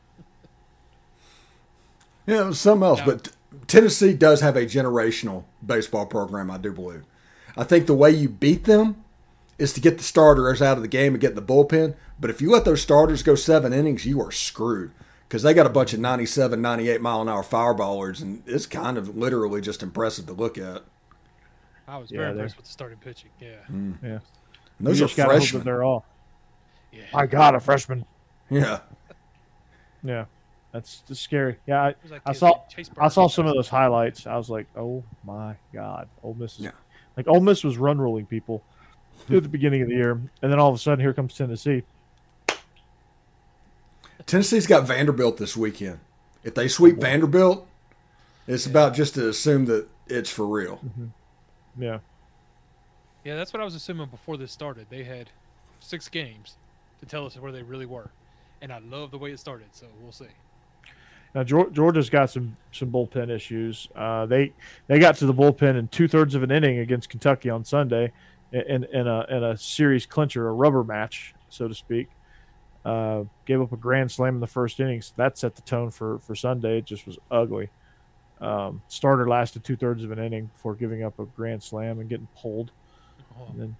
[2.24, 3.30] Yeah, it was something else, but
[3.66, 7.02] Tennessee does have a generational baseball program, I do believe.
[7.56, 9.02] I think the way you beat them
[9.58, 11.94] is to get the starters out of the game and get in the bullpen.
[12.20, 14.92] But if you let those starters go seven innings, you are screwed
[15.28, 18.96] because they got a bunch of 97, 98 mile an hour fireballers, and it's kind
[18.96, 20.82] of literally just impressive to look at.
[21.88, 23.30] I was very yeah, impressed with the starting pitching.
[23.40, 23.96] Yeah, mm.
[24.02, 24.08] yeah.
[24.78, 25.64] And those you are freshmen.
[25.64, 26.04] They're all.
[26.92, 27.04] Yeah.
[27.12, 28.04] My God, a freshman.
[28.50, 28.80] Yeah.
[30.04, 30.26] yeah,
[30.72, 31.56] that's just scary.
[31.66, 32.60] Yeah, I, like I saw
[32.98, 34.26] I saw some of those highlights.
[34.26, 36.70] I was like, oh my God, Ole Miss is yeah.
[37.16, 38.62] like Ole Miss was run rolling people
[39.30, 41.82] at the beginning of the year, and then all of a sudden here comes Tennessee.
[44.26, 45.98] Tennessee's got Vanderbilt this weekend.
[46.44, 47.66] If they sweep Vanderbilt,
[48.46, 48.70] it's yeah.
[48.70, 50.76] about just to assume that it's for real.
[50.76, 51.06] Mm-hmm.
[51.78, 51.98] Yeah.
[53.24, 54.86] Yeah, that's what I was assuming before this started.
[54.90, 55.30] They had
[55.80, 56.56] six games
[57.00, 58.10] to tell us where they really were,
[58.60, 59.68] and I love the way it started.
[59.72, 60.26] So we'll see.
[61.34, 63.88] Now Georgia's got some some bullpen issues.
[63.94, 64.52] Uh, they
[64.86, 68.12] they got to the bullpen in two thirds of an inning against Kentucky on Sunday,
[68.52, 72.08] in in a in a series clincher, a rubber match, so to speak.
[72.84, 75.12] Uh, gave up a grand slam in the first innings.
[75.16, 76.78] That set the tone for for Sunday.
[76.78, 77.70] It just was ugly.
[78.42, 82.08] Um, starter lasted two thirds of an inning before giving up a grand slam and
[82.08, 82.72] getting pulled.
[83.38, 83.46] Oh.
[83.50, 83.76] And then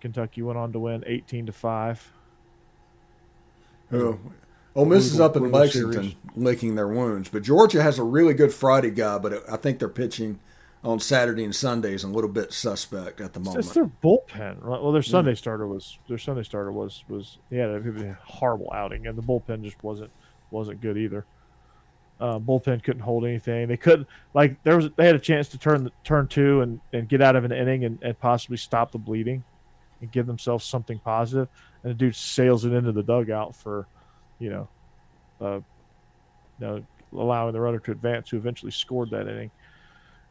[0.00, 2.12] Kentucky went on to win eighteen to five.
[3.92, 4.18] Oh,
[4.74, 6.16] Ole Miss is up in Lexington series.
[6.34, 9.18] licking their wounds, but Georgia has a really good Friday guy.
[9.18, 10.40] But I think they're pitching
[10.82, 13.64] on Saturday and Sundays, a little bit suspect at the moment.
[13.64, 14.62] It's their bullpen.
[14.64, 15.38] Well, their Sunday mm.
[15.38, 19.62] starter was their Sunday starter was was he had a horrible outing, and the bullpen
[19.62, 20.10] just wasn't
[20.50, 21.24] wasn't good either.
[22.20, 23.66] Uh, bullpen couldn't hold anything.
[23.66, 27.08] They couldn't like there was they had a chance to turn turn two and, and
[27.08, 29.42] get out of an inning and, and possibly stop the bleeding
[30.00, 31.48] and give themselves something positive.
[31.82, 33.88] And the dude sails it into the dugout for,
[34.38, 34.68] you know,
[35.40, 35.60] uh,
[36.60, 39.50] you know, allowing the runner to advance, who eventually scored that inning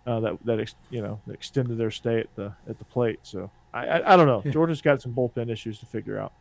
[0.05, 3.19] uh, that that ex, you know extended their stay at the at the plate.
[3.23, 4.41] So I I, I don't know.
[4.45, 4.51] Yeah.
[4.51, 6.33] Georgia's got some bullpen issues to figure out.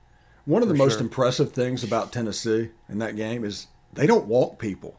[0.45, 4.59] One of the most impressive things about Tennessee in that game is they don't walk
[4.59, 4.97] people.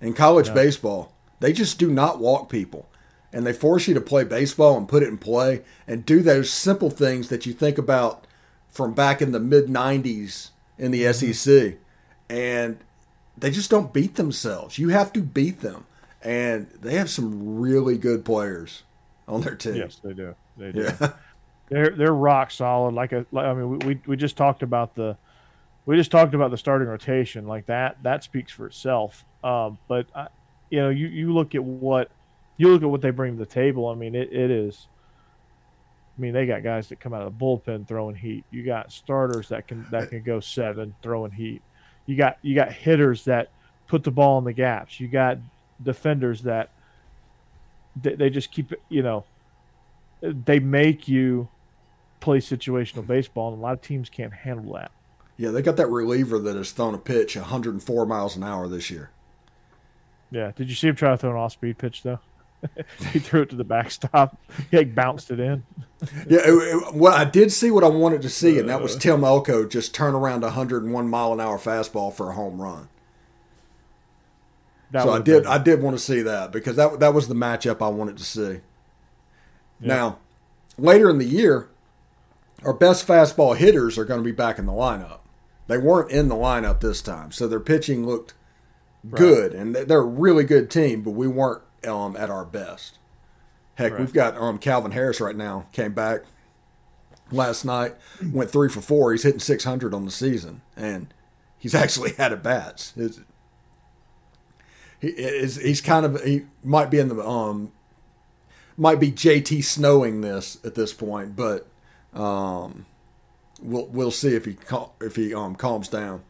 [0.00, 2.88] In college baseball, they just do not walk people.
[3.32, 6.50] And they force you to play baseball and put it in play and do those
[6.50, 8.26] simple things that you think about
[8.68, 11.32] from back in the mid 90s in the mm-hmm.
[11.32, 11.78] SEC.
[12.30, 12.78] And
[13.36, 14.78] they just don't beat themselves.
[14.78, 15.86] You have to beat them
[16.26, 18.82] and they have some really good players
[19.28, 19.76] on their team.
[19.76, 20.34] Yes, they do.
[20.56, 20.82] They do.
[21.00, 21.12] Yeah.
[21.68, 22.94] They're they're rock solid.
[22.94, 25.16] Like a, like, I mean, we we just talked about the
[25.84, 27.48] we just talked about the starting rotation.
[27.48, 29.24] Like that that speaks for itself.
[29.46, 30.26] Um, but I,
[30.70, 32.10] you know, you you look at what
[32.56, 33.88] you look at what they bring to the table.
[33.88, 34.88] I mean, it, it is.
[36.18, 38.44] I mean, they got guys that come out of the bullpen throwing heat.
[38.50, 41.62] You got starters that can that can go seven throwing heat.
[42.06, 43.50] You got you got hitters that
[43.86, 44.98] put the ball in the gaps.
[44.98, 45.38] You got
[45.80, 46.70] defenders that
[47.94, 49.24] they, they just keep you know
[50.20, 51.48] they make you
[52.18, 54.90] play situational baseball, and a lot of teams can't handle that.
[55.36, 58.90] Yeah, they got that reliever that has thrown a pitch 104 miles an hour this
[58.90, 59.10] year.
[60.30, 62.20] Yeah, did you see him try to throw an off-speed pitch though?
[63.12, 64.36] he threw it to the backstop.
[64.70, 65.64] He like bounced it in.
[66.28, 68.96] yeah, it, it, well, I did see what I wanted to see, and that was
[68.96, 68.98] uh.
[68.98, 72.88] Tim Elko just turn around a 101 mile an hour fastball for a home run.
[74.90, 75.44] That so I did.
[75.44, 75.52] Been...
[75.52, 78.24] I did want to see that because that that was the matchup I wanted to
[78.24, 78.60] see.
[79.80, 79.88] Yeah.
[79.88, 80.18] Now,
[80.78, 81.68] later in the year,
[82.64, 85.20] our best fastball hitters are going to be back in the lineup.
[85.66, 88.34] They weren't in the lineup this time, so their pitching looked
[89.04, 89.18] right.
[89.18, 91.02] good, and they're a really good team.
[91.02, 92.98] But we weren't um, at our best.
[93.76, 94.00] Heck, right.
[94.00, 95.66] we've got um, Calvin Harris right now.
[95.72, 96.22] Came back
[97.30, 97.94] last night,
[98.32, 99.12] went three for four.
[99.12, 101.12] He's hitting 600 on the season, and
[101.58, 102.92] he's actually had at bats.
[102.96, 103.20] It's,
[104.98, 107.72] he is he's kind of he might be in the um
[108.78, 111.66] might be JT snowing this at this point, but
[112.14, 112.86] um,
[113.60, 116.22] we'll we'll see if he cal- if he um calms down.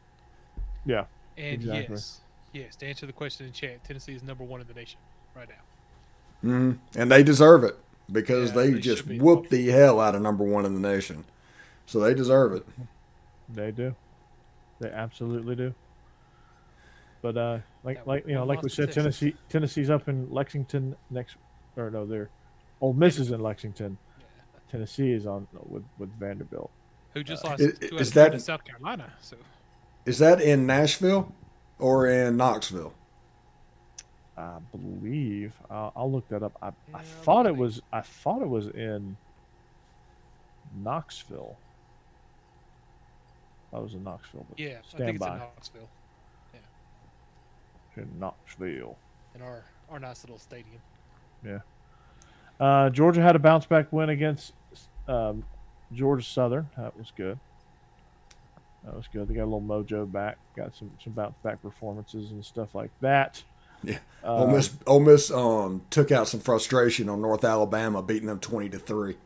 [0.85, 1.05] Yeah.
[1.37, 1.95] And Exactly.
[1.97, 2.21] yes,
[2.57, 2.77] yes.
[2.77, 4.99] To answer the question in chat, Tennessee is number one in the nation
[5.35, 5.55] right now.
[6.49, 7.77] hmm And they deserve it
[8.11, 11.25] because Yeah, they, they just whoop the hell out of number one in the nation,
[11.87, 12.67] so they deserve it.
[13.49, 13.95] They do.
[14.81, 15.75] They absolutely do.
[17.23, 19.19] But uh, like That like you know, like we loss to said, Texas.
[19.21, 21.37] Tennessee Tennessee's up in Lexington next,
[21.77, 22.29] or no, they're
[22.81, 23.97] Ole Miss is in Lexington.
[24.71, 26.71] Tennessee is on with with Vanderbilt.
[27.15, 29.13] Who just Uh, lost is- two is that- to South Carolina?
[29.21, 29.37] So
[30.05, 31.33] Is that in Nashville
[31.79, 32.93] or in Knoxville?
[34.37, 36.57] I believe I'll, I'll look that up.
[36.61, 39.17] I, I Yeah, thought it was I thought it was in
[40.83, 41.57] Knoxville.
[43.73, 44.47] I was in Knoxville.
[44.49, 45.89] But yeah, I stand think it's in Knoxville,
[47.97, 48.03] Yeah.
[48.03, 48.97] in Knoxville.
[49.35, 50.81] in our our nice little stadium.
[51.45, 51.59] Yeah.
[52.59, 54.53] Uh, Georgia had a bounce back win against
[55.09, 55.45] um,
[55.93, 56.69] Georgia Southern.
[56.77, 57.39] That was good.
[58.87, 59.27] That was good.
[59.29, 60.39] They got a little mojo back.
[60.57, 63.43] Got some some bounce back performances and stuff like that.
[63.83, 63.99] Yeah.
[64.25, 68.39] Uh, Ole Miss, Ole Miss um, took out some frustration on North Alabama, beating them
[68.41, 69.17] twenty to three.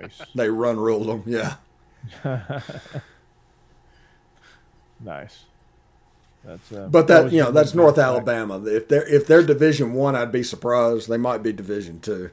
[0.00, 1.22] nice, They run ruled them.
[1.26, 1.56] Yeah,
[5.00, 5.44] nice.
[6.44, 8.06] That's uh, but that you know that's North back.
[8.06, 8.62] Alabama.
[8.64, 11.08] If they're if they're Division One, I'd be surprised.
[11.08, 12.30] They might be Division Two.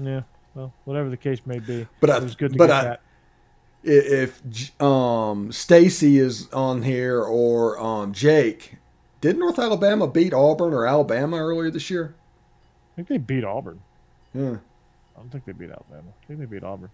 [0.00, 0.22] Yeah.
[0.54, 2.84] Well, whatever the case may be, But I- it was good to but get I-
[2.84, 3.00] that.
[3.84, 8.76] I- If um, Stacy is on here or um, Jake,
[9.20, 12.14] did North Alabama beat Auburn or Alabama earlier this year?
[12.92, 13.80] I think they beat Auburn.
[14.34, 14.56] Yeah.
[15.16, 16.10] I don't think they beat Alabama.
[16.22, 16.90] I think they beat Auburn.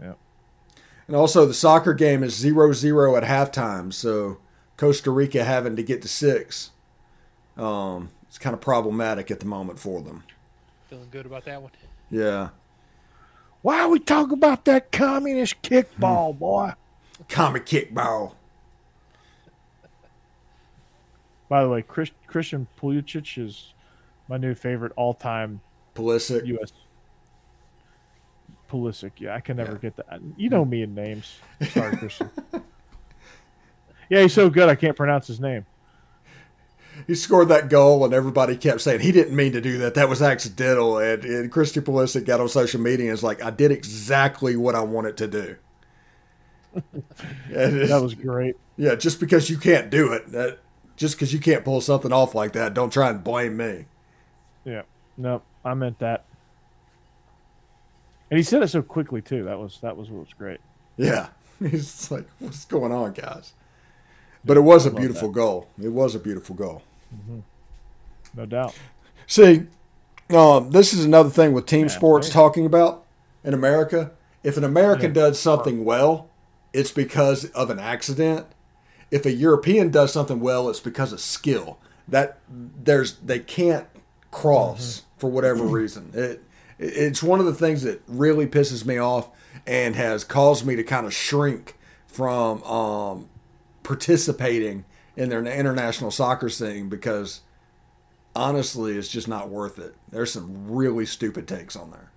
[0.00, 0.14] Yeah.
[1.06, 3.92] And also, the soccer game is 0 0 at halftime.
[3.92, 4.38] So,
[4.76, 6.70] Costa Rica having to get to six.
[7.56, 10.22] Um, it's kind of problematic at the moment for them.
[10.88, 11.72] Feeling good about that one.
[12.10, 12.50] Yeah.
[13.62, 16.38] Why are we talk about that communist kickball, hmm.
[16.38, 16.72] boy?
[17.28, 18.34] Comic kickball.
[21.48, 23.74] By the way, Chris, Christian Pulisic is
[24.28, 25.60] my new favorite all-time
[25.94, 26.46] Pulisic.
[26.46, 26.72] U.S.
[28.70, 29.12] Pulisic.
[29.18, 29.78] Yeah, I can never Yeah.
[29.78, 30.20] get that.
[30.36, 31.38] You know me in names.
[31.70, 32.30] Sorry, Christian.
[34.08, 35.66] yeah, he's so good I can't pronounce his name.
[37.06, 39.94] He scored that goal, and everybody kept saying he didn't mean to do that.
[39.94, 40.98] That was accidental.
[40.98, 44.74] And, and Christian Pulisic got on social media and was like, I did exactly what
[44.74, 45.56] I wanted to do.
[47.50, 48.56] That was great.
[48.76, 50.58] yeah, just because you can't do it, that,
[50.96, 53.86] just because you can't pull something off like that, don't try and blame me.
[54.64, 54.82] Yeah.
[55.16, 56.24] No, I meant that.
[58.30, 59.44] And he said it so quickly too.
[59.44, 60.60] That was that was what was great.
[60.96, 61.28] Yeah.
[61.58, 63.52] He's like, what's going on, guys?
[64.44, 65.68] But it was a beautiful goal.
[65.82, 66.82] It was a beautiful goal.
[68.34, 68.74] No doubt.
[69.26, 69.64] See,
[70.30, 73.04] um, this is another thing with team Yeah, sports talking about
[73.44, 74.12] in America.
[74.42, 75.22] If an American Yeah.
[75.22, 76.28] does something well,
[76.72, 78.46] it's because of an accident.
[79.10, 81.78] If a European does something well, it's because of skill.
[82.06, 83.86] That there's they can't
[84.30, 85.20] cross Mm-hmm.
[85.20, 86.10] for whatever reason.
[86.14, 86.42] It
[86.78, 89.28] it's one of the things that really pisses me off
[89.66, 93.28] and has caused me to kind of shrink from um,
[93.82, 94.84] participating
[95.20, 97.42] in their international soccer scene because
[98.34, 99.94] honestly, it's just not worth it.
[100.10, 102.10] There's some really stupid takes on there.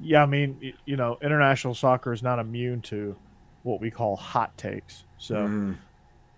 [0.00, 3.16] Yeah, I mean, you know, international soccer is not immune to
[3.64, 5.04] what we call hot takes.
[5.18, 5.76] So, Mhm.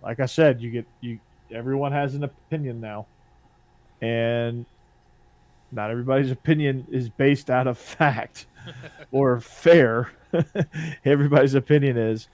[0.01, 1.19] like I said, you get you
[1.49, 3.07] everyone has an opinion now.
[4.01, 4.65] And
[5.71, 8.47] not everybody's opinion is based out of fact
[9.11, 10.09] or fair.
[11.05, 12.27] everybody's opinion is,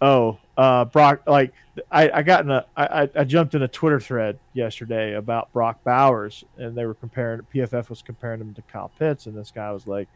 [0.00, 1.22] oh, uh, Brock.
[1.26, 1.52] Like
[1.90, 5.82] I, I got in a, I, I- jumped in a Twitter thread yesterday about Brock
[5.84, 7.40] Bowers, and they were comparing.
[7.54, 10.08] PFF was comparing him to Kyle Pitts, and this guy was like,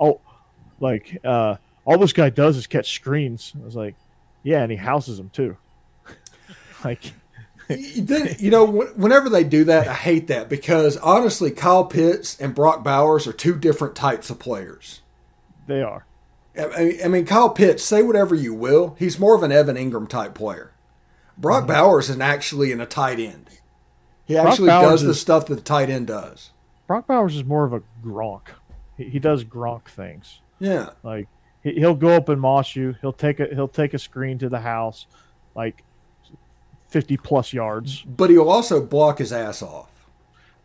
[0.00, 0.20] oh,
[0.80, 3.52] like uh, all this guy does is catch screens.
[3.60, 3.94] I was like,
[4.42, 5.56] yeah, and he houses them too.
[6.84, 7.12] like,
[7.68, 12.38] You- then- you know, whenever they do that, I hate that because honestly, Kyle Pitts
[12.40, 15.00] and Brock Bowers are two different types of players.
[15.66, 16.04] they are.
[16.58, 20.34] I mean, Kyle Pitts, say whatever you will, he's more of an Evan Engram type
[20.34, 20.72] player.
[21.36, 21.72] Brock mm-hmm.
[21.72, 23.50] Bowers is actually in a tight end.
[24.24, 26.50] He Brock actually Bowers does the stuff that the tight end does.
[26.86, 28.48] Brock Bowers is more of a Gronk.
[28.96, 30.40] He, he does Gronk things.
[30.58, 30.90] Yeah.
[31.02, 31.28] Like
[31.62, 32.96] he, he'll go up and moss you.
[33.00, 35.06] He'll take a he'll take a screen to the house,
[35.54, 35.84] like
[36.88, 38.02] fifty plus yards.
[38.02, 39.90] But he'll also block his ass off.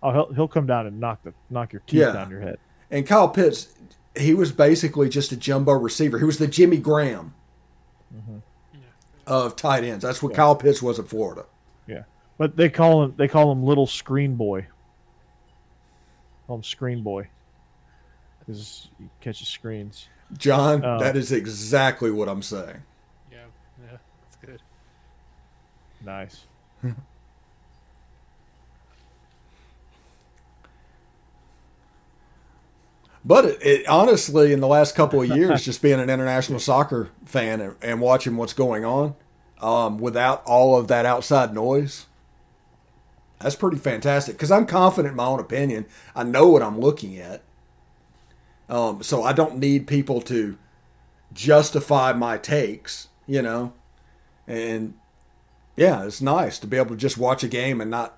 [0.02, 2.14] Oh, he'll he'll come down and knock the knock your teeth Yeah.
[2.14, 2.58] down your head.
[2.89, 3.74] And Kyle Pitts,
[4.16, 6.20] he was basically just a jumbo receiver.
[6.20, 7.34] He was the Jimmy Graham
[8.14, 8.38] mm-hmm.
[9.26, 10.03] of tight ends.
[10.03, 11.45] That's what Kyle Pitts was at Florida.
[11.88, 12.03] Yeah,
[12.38, 14.68] but they call him they call him Little Screen Boy.
[16.47, 17.30] Call him Screen Boy.
[18.39, 20.07] Because he catches screens.
[20.38, 20.99] John, Oh.
[20.99, 22.84] that is exactly what I'm saying.
[23.32, 23.45] Yeah,
[23.80, 24.62] yeah, that's good.
[26.03, 26.45] Nice.
[33.24, 37.09] But it, it honestly, in the last couple of years, just being an international soccer
[37.26, 39.15] fan and, and watching what's going on,
[39.61, 42.07] um, without all of that outside noise,
[43.39, 44.36] that's pretty fantastic.
[44.36, 45.86] Because I'm confident in my own opinion.
[46.15, 47.43] I know what I'm looking at.
[48.69, 50.57] Um, so I don't need people to
[51.34, 53.74] justify my takes, you know.
[54.47, 54.95] And
[55.76, 58.17] yeah, it's nice to be able to just watch a game and not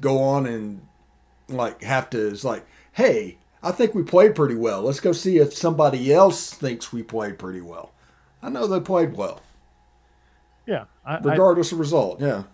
[0.00, 0.87] go on and
[1.48, 5.38] like have to it's like hey i think we played pretty well let's go see
[5.38, 7.92] if somebody else thinks we played pretty well
[8.42, 9.40] i know they played well
[10.66, 10.84] Yeah.
[11.04, 12.44] I, I, regardless of result yeah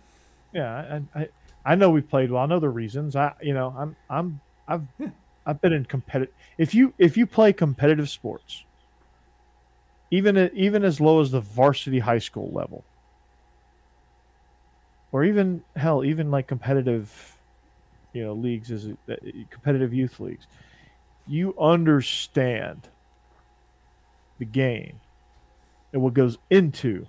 [0.54, 1.00] yeah.
[1.14, 1.28] I, I,
[1.66, 2.42] I know we played well.
[2.42, 3.16] I know the reasons.
[3.16, 4.82] I, you know, I'm, I'm, I've,
[5.44, 6.32] I've been in competitive.
[6.56, 8.64] If you, if you play competitive sports,
[10.10, 12.84] even, at, even as low as the varsity high school level,
[15.10, 17.33] or even hell, even like competitive,
[18.14, 19.16] you know, leagues as a,
[19.50, 20.46] competitive youth leagues,
[21.26, 22.88] you understand
[24.38, 25.00] the game
[25.92, 27.06] and what goes into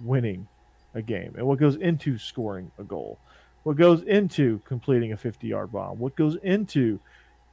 [0.00, 0.46] winning
[0.94, 3.18] a game and what goes into scoring a goal,
[3.62, 6.98] what goes into completing a 50 yard bomb, what goes into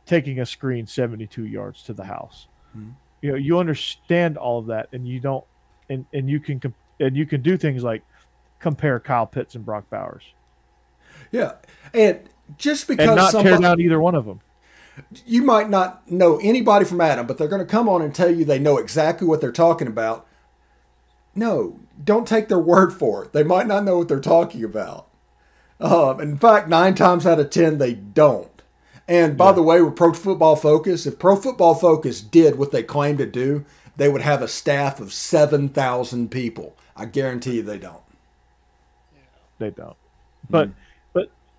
[0.05, 2.47] taking a screen 72 yards to the house.
[2.75, 2.93] Mhm.
[3.21, 5.45] You know, you understand all of that and you don't,
[5.89, 6.61] and, and you can,
[6.99, 8.03] and you can do things like
[8.59, 10.33] compare Kyle Pitts and Brock Bowers
[11.31, 11.53] yeah
[11.93, 14.41] and just because and not tear somebody, down either one of them.
[15.25, 18.33] you might not know anybody from adam but they're going to come on and tell
[18.33, 20.25] you they know exactly what they're talking about.
[21.35, 23.33] No don't take their word for it.
[23.33, 25.07] They might not know what they're talking about.
[25.79, 28.49] Um, in fact nine times out of ten they don't.
[29.07, 32.83] And by the way with pro football focus if pro football focus did what they
[32.83, 33.65] claim to do
[33.97, 36.77] they would have a staff of 7000 people.
[36.95, 38.01] I guarantee you they don't.
[39.59, 39.97] They don't.
[40.49, 40.75] But but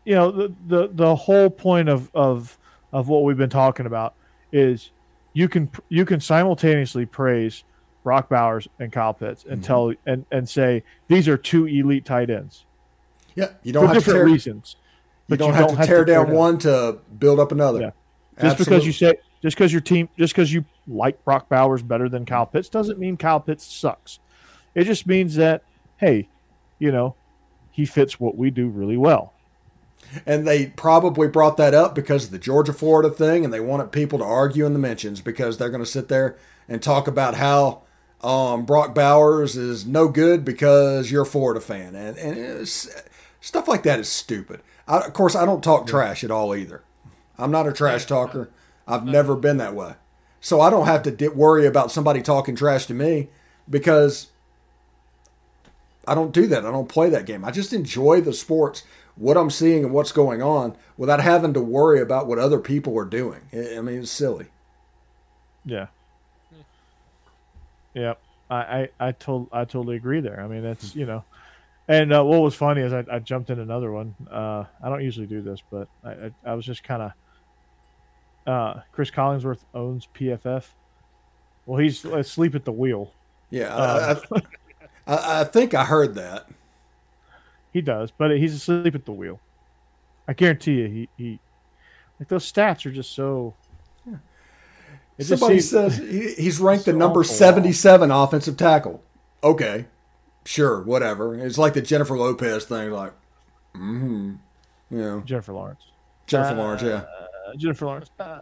[0.08, 2.56] you know the, the the whole point of of
[2.94, 4.14] of what we've been talking about
[4.52, 4.90] is
[5.34, 7.62] you can you can simultaneously praise
[8.04, 9.66] Brock Bowers and Kyle Pitts and mm-hmm.
[9.66, 12.64] tell and and say these are two elite tight ends
[13.34, 14.76] yeah you for don't have to different tear, reasons.
[14.78, 17.90] you but don't have to tear down one to build up another Yeah.
[18.40, 22.08] Just because you say just because your team just because you like Brock Bowers better
[22.08, 24.20] than Kyle Pitts doesn't mean Kyle Pitts sucks.
[24.74, 25.64] It just means that
[25.98, 26.30] hey,
[26.78, 27.14] you know,
[27.72, 29.34] he fits what we do really well.
[30.24, 33.92] And they probably brought that up because of the Georgia Florida thing, and they wanted
[33.92, 36.36] people to argue in the mentions because they're going to sit there
[36.68, 37.82] and talk about how
[38.22, 42.68] um, Brock Bowers is no good because you're a Florida fan, and and
[43.40, 44.60] stuff like that is stupid.
[44.86, 46.82] I, of course, I don't talk trash at all either.
[47.38, 48.50] I'm not a trash talker.
[48.86, 49.94] I've never been that way,
[50.40, 53.28] so I don't have to di- worry about somebody talking trash to me
[53.70, 54.28] because
[56.08, 56.64] I don't do that.
[56.64, 57.44] I don't play that game.
[57.44, 58.82] I just enjoy the sports,
[59.18, 62.98] what I'm seeing and what's going on, without having to worry about what other people
[62.98, 63.42] are doing.
[63.52, 64.46] I mean, it's silly.
[65.64, 65.88] Yeah.
[67.94, 68.14] Yeah.
[68.50, 70.40] I, I, I told I totally agree there.
[70.40, 71.24] I mean that's you know
[71.88, 74.14] and uh, what was funny is I, I jumped in another one.
[74.30, 77.12] Uh, I don't usually do this, but I, I, I was just kind of
[78.46, 80.66] uh, Chris Collinsworth owns PFF.
[81.66, 83.12] Well, he's asleep at the wheel.
[83.50, 84.40] Yeah, Uh, I,
[85.06, 86.46] I, I think I heard that.
[87.72, 89.40] He does, but he's asleep at the wheel.
[90.26, 91.40] I guarantee you, he, he
[92.18, 93.54] like those stats are just so.
[95.18, 97.34] Just Somebody seems- says he, he's ranked the so number awful.
[97.34, 99.02] 77 offensive tackle.
[99.42, 99.86] Okay,
[100.44, 101.34] sure, whatever.
[101.34, 103.12] It's like the Jennifer Lopez thing, like,
[103.74, 104.34] mm-hmm,
[104.90, 105.82] know, Jennifer Lawrence.
[106.26, 107.04] Jennifer Lawrence, yeah.
[107.48, 108.10] Uh, Jennifer Lawrence.
[108.20, 108.40] Uh,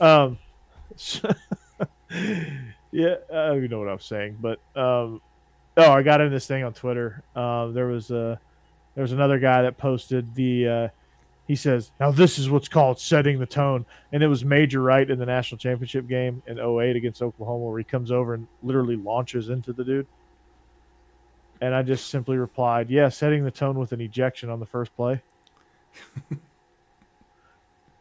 [0.00, 0.38] um,
[2.92, 5.20] yeah, I don't even know what I'm saying, but um,
[5.76, 7.22] oh, I got in this thing on Twitter.
[7.34, 8.40] Um, there was a
[8.94, 10.68] there was another guy that posted the.
[10.68, 10.88] Uh,
[11.46, 15.08] he says, "Now this is what's called setting the tone," and it was Major Wright
[15.08, 18.96] in the national championship game in 08 against Oklahoma, where he comes over and literally
[18.96, 20.06] launches into the dude.
[21.60, 24.96] And I just simply replied, "Yeah, setting the tone with an ejection on the first
[24.96, 25.22] play."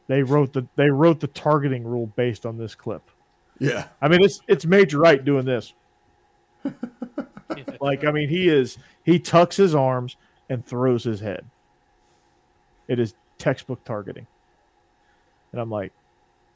[0.07, 3.03] they wrote the they wrote the targeting rule based on this clip.
[3.59, 3.87] Yeah.
[4.01, 5.73] I mean, it's it's Major Wright doing this.
[7.81, 10.15] Like, I mean, he is he tucks his arms
[10.49, 11.45] and throws his head.
[12.87, 14.27] It is textbook targeting,
[15.51, 15.91] and I'm like,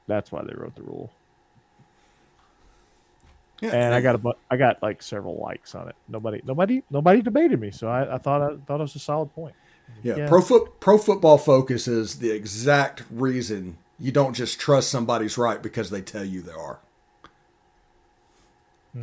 [0.07, 1.11] that's why they wrote the rule.
[3.61, 3.71] yeah.
[3.71, 5.95] And I got a bu- I got like several likes on it.
[6.07, 9.33] Nobody nobody nobody debated me, so I, I thought I thought it was a solid
[9.33, 9.55] point.
[10.03, 10.27] Yeah, Yeah.
[10.27, 15.61] pro foot pro football focus is the exact reason you don't just trust somebody's right
[15.61, 16.79] because they tell you they are.
[18.95, 19.01] Yeah,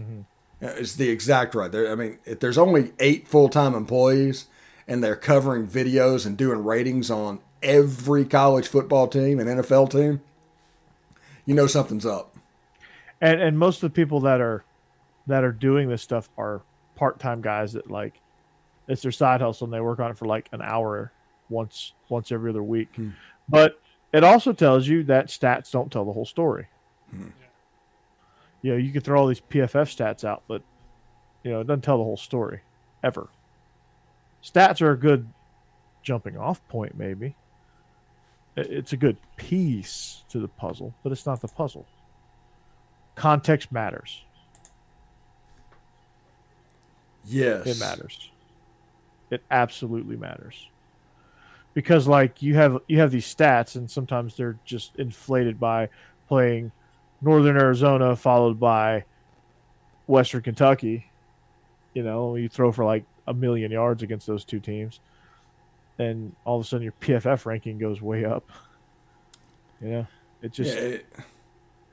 [0.63, 1.71] Uh, it's the exact right.
[1.71, 4.47] There, I mean, if there's only eight full time employees
[4.89, 10.21] and they're covering videos and doing ratings on every college football team and NFL team,
[11.45, 12.37] you know something's up.
[13.21, 14.65] and and most of the people that are
[15.27, 16.63] that are doing this stuff are
[16.95, 18.21] part-time guys that like
[18.89, 21.13] it's their side hustle and they work on it for like an hour
[21.49, 23.11] once once every other week hmm.
[23.49, 23.81] but
[24.13, 26.67] it also tells you that stats don't tell the whole story
[27.11, 27.29] hmm.
[28.63, 30.63] You know you can throw all these pff stats out but
[31.43, 32.61] you know it doesn't tell the whole story
[33.03, 33.29] ever
[34.43, 35.29] stats are a good
[36.03, 37.35] jumping off point maybe
[38.57, 41.87] it's a good piece to the puzzle but it's not the puzzle
[43.17, 44.23] context matters.
[47.25, 48.31] Yes, It matters.
[49.31, 50.69] It absolutely matters.
[51.75, 55.89] Because like you have you have these stats and sometimes they're just inflated by
[56.29, 56.71] playing
[57.27, 59.05] Northern Arizona followed by
[60.07, 61.11] Western Kentucky.
[61.93, 65.01] You know, you throw for like a million yards against those two teams.
[65.99, 68.49] And all of a sudden your PFF ranking goes way up.
[69.83, 70.07] You know,
[70.43, 71.07] it just Yeah, it-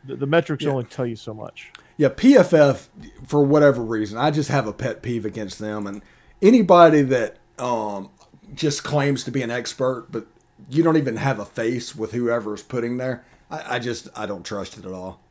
[0.06, 0.72] the, the metrics Yeah.
[0.72, 1.72] only tell you so much.
[1.98, 2.90] Yeah, PFF
[3.26, 6.02] for whatever reason, I just have a pet peeve against them and
[6.42, 8.10] anybody that um,
[8.54, 10.28] just claims to be an expert, but
[10.70, 13.24] you don't even have a face with whoever is putting there.
[13.50, 15.22] I, I just I don't trust it at all.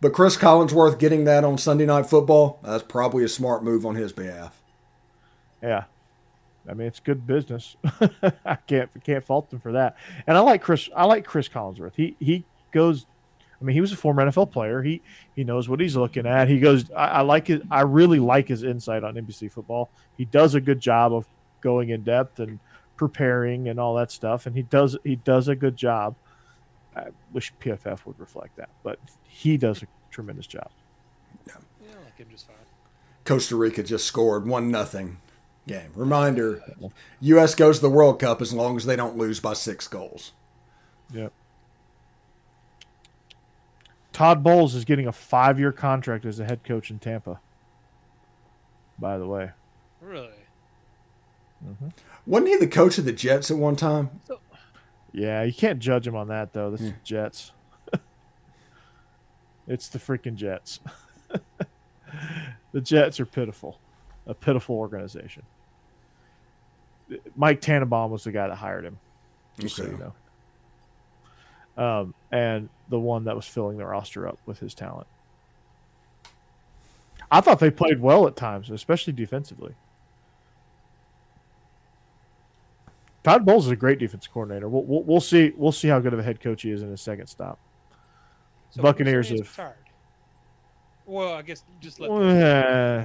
[0.00, 3.94] But Chris Collinsworth getting that on Sunday Night Football, that's probably a smart move on
[3.94, 4.60] his behalf.
[5.62, 5.84] Yeah.
[6.68, 7.76] I mean, it's good business.
[8.44, 9.96] I can't can't fault them for that.
[10.26, 10.88] And I like Chris.
[10.94, 11.94] I like Chris Collinsworth.
[11.96, 13.06] He he goes.
[13.60, 14.82] I mean, he was a former NFL player.
[14.82, 15.00] He
[15.34, 16.48] he knows what he's looking at.
[16.48, 16.90] He goes.
[16.90, 17.62] I, I like his.
[17.70, 19.90] I really like his insight on NBC football.
[20.16, 21.26] He does a good job of
[21.60, 22.58] going in depth and
[22.96, 24.46] preparing and all that stuff.
[24.46, 26.16] And he does he does a good job.
[26.96, 30.70] I wish PFF would reflect that, but he does a tremendous job.
[31.46, 32.56] Yeah, I like him just fine.
[33.24, 35.18] Costa Rica just scored one nothing
[35.68, 35.90] game.
[35.94, 36.62] Reminder:
[37.20, 37.54] U.S.
[37.54, 40.32] goes to the World Cup as long as they don't lose by six goals.
[41.12, 41.32] Yep.
[44.12, 47.40] Todd Bowles is getting a five year contract as a head coach in Tampa.
[48.98, 49.50] By the way.
[50.00, 50.30] Really?
[51.62, 51.88] Mm-hmm.
[52.26, 54.20] Wasn't he the coach of the Jets at one time?
[55.16, 56.70] Yeah, you can't judge him on that though.
[56.70, 57.52] This is Jets.
[59.66, 60.80] it's the freaking Jets.
[62.72, 63.80] the Jets are pitiful.
[64.26, 65.44] A pitiful organization.
[67.34, 68.98] Mike Tannenbaum was the guy that hired him.
[69.58, 70.12] Just so you
[71.76, 71.82] know.
[71.82, 75.06] Um, and the one that was filling the roster up with his talent.
[77.30, 79.76] I thought they played well at times, especially defensively.
[83.26, 84.68] Todd Bowles is a great defense coordinator.
[84.68, 85.52] We'll, we'll, we'll see.
[85.56, 87.58] We'll see how good of a head coach he is in his second stop.
[88.70, 89.74] So Buccaneers have- retired.
[91.06, 92.08] Well, I guess just let.
[92.08, 93.04] Well, uh,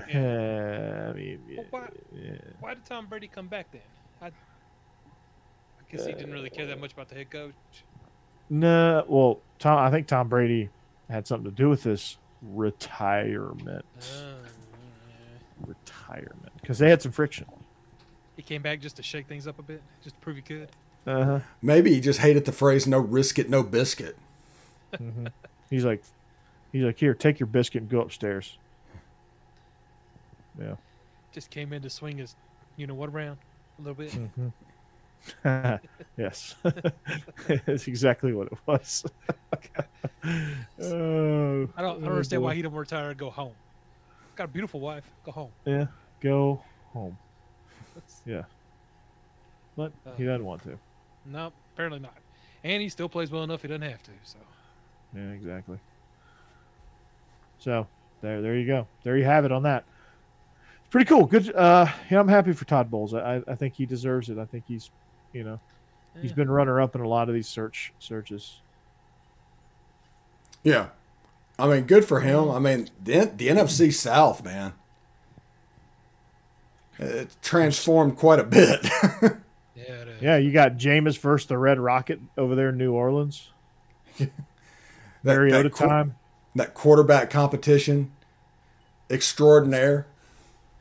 [1.10, 2.34] I mean, Well, why, yeah.
[2.60, 3.82] why did Tom Brady come back then?
[4.22, 4.32] I, I
[5.92, 7.54] guess he didn't really care that much about the head coach.
[8.52, 9.04] no.
[9.08, 9.80] Well, Tom.
[9.80, 10.70] I think Tom Brady
[11.10, 13.86] had something to do with this retirement.
[14.00, 14.48] Uh,
[15.66, 17.48] Retirement because they had some friction.
[18.36, 20.70] He came back just to shake things up a bit, just to prove he could.
[21.06, 21.40] Uh huh.
[21.62, 24.18] Maybe he just hated the phrase "no risk it, no biscuit."
[25.70, 26.04] He's like,
[26.74, 28.58] he's like, here, take your biscuit and go upstairs.
[30.60, 30.76] Yeah.
[31.32, 32.36] Just came in to swing his,
[32.76, 33.38] you know what, around
[33.80, 34.14] a little bit.
[36.18, 36.56] yes,
[37.66, 39.06] that's exactly what it was.
[40.24, 43.54] oh, I don't, I don't understand why he didn't retire and go home.
[44.36, 45.10] Got a beautiful wife.
[45.26, 45.52] Go home.
[45.66, 45.86] Yeah,
[46.20, 46.62] go
[46.92, 47.18] home.
[48.26, 48.44] Yeah,
[49.76, 50.32] but he Uh.
[50.32, 50.78] doesn't want to.
[51.26, 52.16] No, apparently not.
[52.64, 53.62] And he still plays well enough.
[53.62, 54.12] He doesn't have to.
[54.24, 54.38] So
[55.16, 55.80] Yeah, exactly.
[57.60, 57.88] So
[58.22, 58.88] there, there you go.
[59.04, 59.84] There you have it on that.
[60.80, 61.26] It's pretty cool.
[61.26, 61.54] Good.
[61.56, 63.14] Uh, yeah, I'm happy for Todd Bowles.
[63.14, 64.38] I, I think he deserves it.
[64.38, 64.90] I think he's,
[65.34, 65.60] you know,
[66.22, 68.62] he's been runner up in a lot of these search searches.
[70.64, 70.90] Yeah,
[71.58, 72.50] I mean, good for him.
[72.52, 74.74] I mean, the the NFC South, man,
[77.02, 78.80] it transformed quite a bit.
[79.14, 79.32] yeah,
[79.76, 80.22] it is.
[80.22, 83.52] Yeah, you got Jameis versus the Red Rocket over there in New Orleans.
[84.18, 84.30] that,
[85.24, 86.16] Mariota that, time.
[86.56, 88.12] that quarterback competition
[89.10, 90.06] extraordinaire.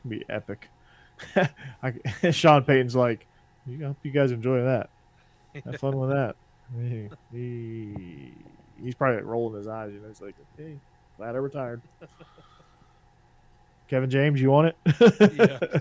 [0.07, 0.69] be epic.
[1.83, 3.27] I, Sean Payton's like,
[3.67, 4.89] you hope you guys enjoy that.
[5.65, 6.35] Have fun with that.
[6.79, 8.33] He, he-
[8.81, 9.91] he's probably rolling his eyes.
[9.93, 10.77] You know, he's like, okay,
[11.17, 11.81] glad I retired.
[13.91, 14.77] Kevin James, you want it?
[14.87, 15.59] yeah.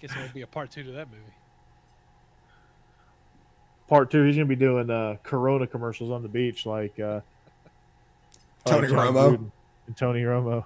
[0.00, 1.22] Guess there will be a part two to that movie.
[3.86, 4.24] part two.
[4.24, 7.20] He's gonna be doing uh, Corona commercials on the beach, like uh,
[8.64, 9.50] Tony John Romo.
[9.86, 10.64] And Tony Romo.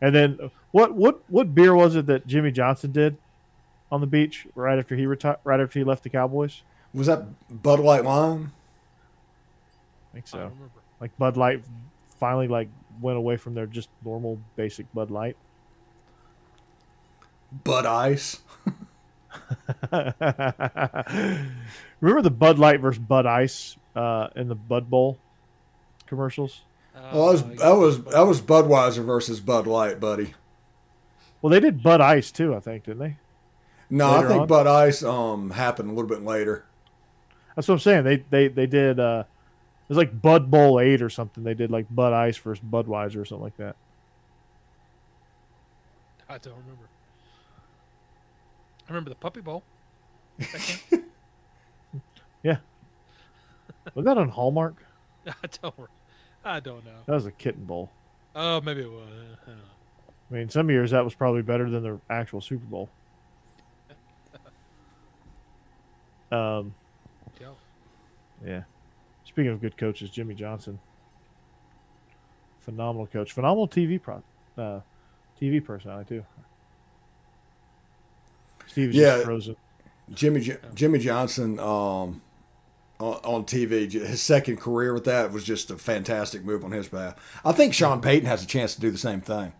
[0.00, 0.38] And then
[0.70, 3.16] what what what beer was it that Jimmy Johnson did
[3.90, 5.38] on the beach right after he retired?
[5.42, 6.62] Right after he left the Cowboys?
[6.94, 8.52] Was that Bud Light Lime?
[10.10, 10.38] I think I so.
[10.38, 10.80] don't remember.
[11.00, 11.64] Like Bud Light
[12.20, 12.68] finally like
[13.00, 15.36] went away from their just normal basic Bud Light.
[17.52, 18.40] Bud Ice.
[22.00, 25.18] Remember the Bud Light versus Bud Ice uh, in the Bud Bowl
[26.06, 26.62] commercials?
[27.12, 30.34] Well, that was Uh, that was that was Budweiser versus Bud Light, buddy.
[31.40, 33.16] Well, they did Bud Ice too, I think, didn't they?
[33.90, 34.46] No, Later I think on?
[34.48, 36.64] Bud Ice um happened a little bit later.
[37.54, 38.04] That's what I'm saying.
[38.04, 38.98] They they they did.
[39.00, 41.44] Uh, it was like Bud Bowl eight or something.
[41.44, 43.76] They did like Bud Ice versus Budweiser or something like that.
[46.28, 46.88] I don't remember.
[48.88, 49.62] I remember the Puppy Bowl.
[52.42, 52.58] Yeah.
[53.94, 54.76] Was that on Hallmark?
[55.26, 55.74] I don't.
[56.44, 57.00] I don't know.
[57.06, 57.90] That was a Kitten Bowl.
[58.36, 59.08] Oh, maybe it was.
[59.46, 59.50] I.
[59.50, 62.88] I mean, some years that was probably better than the actual Super Bowl.
[66.30, 66.74] Um,
[67.40, 67.56] Yo.
[68.46, 68.64] yeah.
[69.24, 70.78] Speaking of good coaches, Jimmy Johnson,
[72.60, 74.22] phenomenal coach, phenomenal TV pro,
[74.58, 74.80] uh,
[75.40, 76.26] TV personality too.
[78.68, 79.14] Steve is Yeah.
[79.14, 79.56] just frozen.
[80.14, 82.22] Jimmy Jo- Jimmy Johnson um
[83.00, 86.88] on, on TV, his second career with that was just a fantastic move on his
[86.88, 87.14] behalf.
[87.44, 89.52] I think Sean Payton has a chance to do the same thing.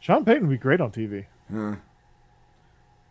[0.00, 1.26] Sean Payton would be great on TV.
[1.48, 1.74] Hmm.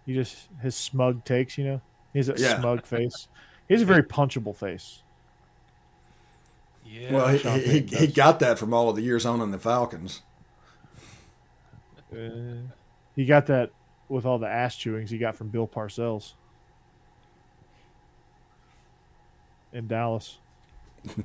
[0.05, 1.81] He just his smug takes, you know.
[2.13, 2.59] He has a Yeah.
[2.59, 3.27] smug face.
[3.67, 5.03] He has a very punchable face.
[6.85, 7.13] Yeah.
[7.13, 9.59] well, he, Sean he, he, he got that from all of the years owning the
[9.59, 10.21] Falcons.
[12.11, 12.17] Uh,
[13.15, 13.71] he got that
[14.09, 16.33] with all the ass chewings he got from Bill Parcells
[19.71, 20.37] in Dallas.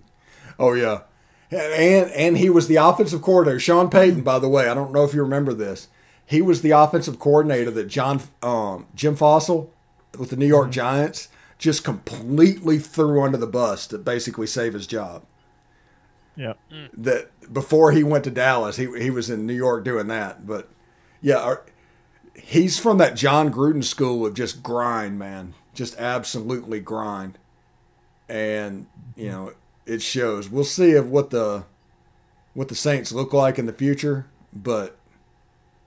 [0.58, 1.02] Oh yeah,
[1.52, 3.60] and and he was the offensive coordinator.
[3.60, 5.86] Sean Payton, by the way, I don't know if you remember this.
[6.26, 9.68] He was the offensive coordinator that John um, Jim Fassel
[10.18, 14.86] with the New York Giants just completely threw under the bus to basically save his
[14.86, 15.24] job.
[16.34, 16.54] Yeah.
[16.96, 20.44] That before he went to Dallas, he he was in New York doing that.
[20.46, 20.68] But
[21.20, 21.62] yeah, our-
[22.38, 27.38] he's from that Jon Gruden school of just grind, man, just absolutely grind,
[28.28, 28.86] and
[29.16, 29.52] you know
[29.86, 30.48] it shows.
[30.48, 31.64] We'll see of what the
[32.54, 34.96] what the Saints look like in the future, but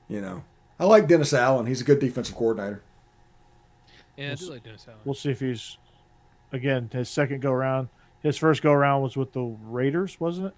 [0.07, 0.43] you know,
[0.79, 1.65] I like Dennis Allen.
[1.65, 2.83] He's a good defensive coordinator.
[4.17, 4.99] yeah, I do like Dennis Allen.
[5.05, 5.77] We'll see if he's
[6.51, 7.89] again his second go around.
[8.21, 10.53] His first go around was with the Raiders, wasn't it?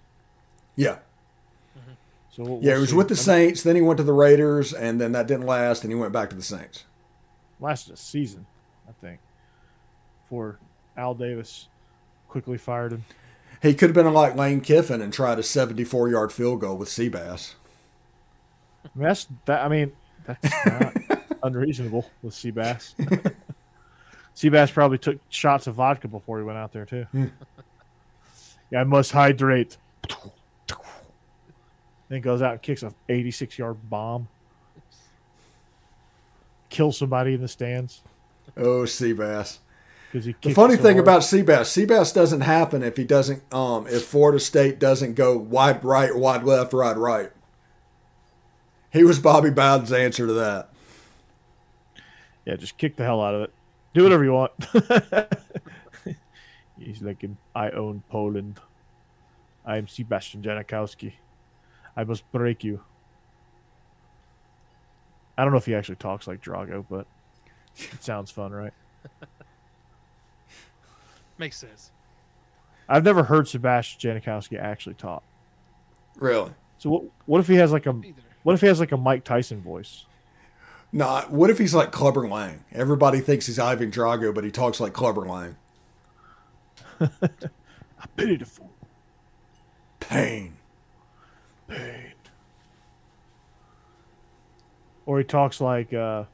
[0.76, 0.98] Yeah,
[2.34, 2.70] So we'll, yeah.
[2.70, 2.96] we'll He was see.
[2.96, 5.92] with the Saints, then he went to the Raiders, and then that didn't last, and
[5.92, 6.84] he went back to the Saints.
[7.60, 8.46] lasted a season,
[8.88, 9.20] I think,
[10.24, 10.58] before
[10.96, 11.68] Al Davis
[12.28, 13.04] quickly fired him.
[13.62, 16.88] He could have been like Lane Kiffin and tried a 74 yard field goal with
[16.88, 17.54] Seabass.
[18.84, 19.64] I mean, that's that.
[19.64, 19.92] I mean,
[20.24, 20.94] that's not
[21.44, 22.94] unreasonable with Seabass.
[24.36, 27.04] Seabass probably took shots of vodka before he went out there too.
[27.12, 27.26] Hmm.
[28.70, 29.78] yeah, I must hydrate.
[32.08, 34.28] Then goes out and kicks a 86 yard bomb.
[36.68, 38.02] Kills somebody in the stands
[38.56, 39.58] Oh, Seabass.
[40.12, 41.04] The funny thing hard.
[41.04, 45.84] about Seabass, Seabass doesn't happen if he doesn't, um, if Florida State doesn't go wide
[45.84, 47.32] right, wide left, wide right.
[48.92, 50.68] He was Bobby Bowden's answer to that.
[52.44, 53.52] yeah, just kick the hell out of it.
[53.92, 54.52] Do whatever you want.
[56.78, 57.24] He's like,
[57.54, 58.60] I own Poland.
[59.66, 61.14] I am Sebastian Janikowski.
[61.96, 62.80] I must break you.
[65.36, 67.06] I don't know if he actually talks like Drago, but
[67.76, 68.72] it sounds fun, right?
[71.38, 71.90] Makes sense.
[72.88, 75.22] I've never heard Sebastian Janikowski actually talk.
[76.16, 76.52] Really?
[76.78, 77.04] So what?
[77.26, 78.22] What if he has like a Either.
[78.42, 80.06] what if he has like a Mike Tyson voice?
[80.92, 82.64] Nah, what if he's like Clubber Lang?
[82.70, 85.56] Everybody thinks he's Ivan Drago, but he talks like Clubber Lang.
[87.00, 88.70] I pity the fool.
[89.98, 90.56] Pain.
[91.74, 92.12] Pain.
[95.06, 96.24] Or he talks like, uh,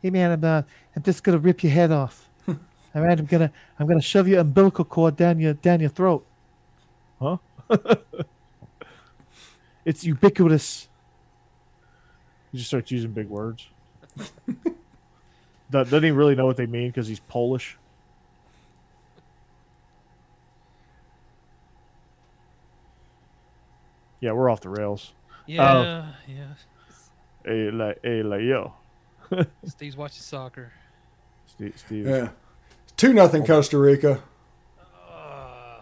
[0.00, 0.62] "Hey man, I'm uh,
[0.96, 2.28] I'm just gonna rip your head off.
[2.48, 2.56] All
[2.94, 6.24] right, I'm gonna I'm gonna shove your umbilical cord down your down your throat."
[7.20, 7.36] Huh?
[9.84, 10.88] it's ubiquitous.
[12.52, 13.68] He just starts using big words.
[15.70, 17.76] Doesn't he really know what they mean because he's Polish?
[24.20, 25.12] Yeah, we're off the rails.
[25.46, 26.44] Yeah, yeah.
[27.44, 28.74] Hey, like, hey, like, yo,
[29.66, 30.72] Steve's watching soccer.
[31.46, 31.74] Steve.
[31.76, 32.06] Steve.
[32.06, 32.28] Yeah.
[32.96, 34.22] Two nothing Costa Rica.
[35.08, 35.80] Uh,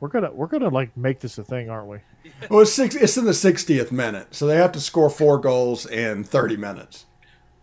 [0.00, 1.98] We're gonna we're gonna like make this a thing, aren't we?
[2.48, 2.94] Well, it's six.
[2.94, 7.04] It's in the 60th minute, so they have to score four goals in 30 minutes.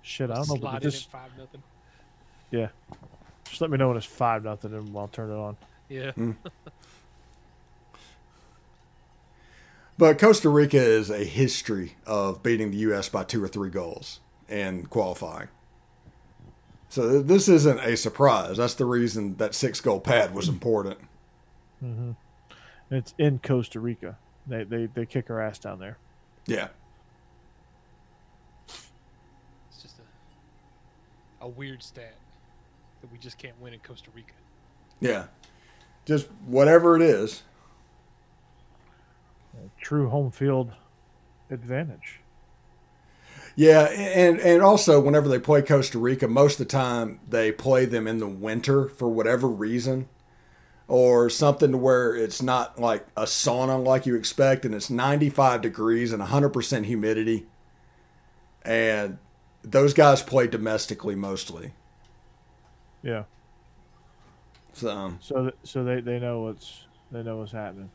[0.03, 0.55] Shit, I don't know.
[0.55, 1.63] But slide in just at five nothing.
[2.51, 2.67] yeah,
[3.49, 5.57] just let me know when it's five nothing, and I'll turn it on.
[5.89, 6.11] Yeah.
[10.01, 13.07] But Costa Rica is a history of beating the U.S.
[13.07, 15.49] by two or three goals in qualifying.
[16.89, 18.57] So this isn't a surprise.
[18.57, 20.97] That's the reason that six goal pad was important.
[21.81, 22.15] And
[22.89, 24.17] it's in Costa Rica.
[24.47, 25.99] They they they kick our ass down there.
[26.47, 26.69] Yeah.
[28.69, 32.15] It's just a, a weird stat
[33.01, 34.33] that we just can't win in Costa Rica.
[34.99, 35.25] Yeah.
[36.05, 37.43] Just whatever it is.
[39.79, 40.71] True home field
[41.49, 42.21] advantage.
[43.55, 47.85] Yeah, and and also whenever they play Costa Rica, most of the time they play
[47.85, 50.07] them in the winter for whatever reason,
[50.87, 55.61] or something to where it's not like a sauna like you expect, and it's 95
[55.61, 57.45] degrees and 100 percent humidity,
[58.63, 59.17] and
[59.63, 61.73] those guys play domestically mostly.
[63.03, 63.23] Yeah.
[64.73, 67.91] So um, So so they they know what's they know what's happening.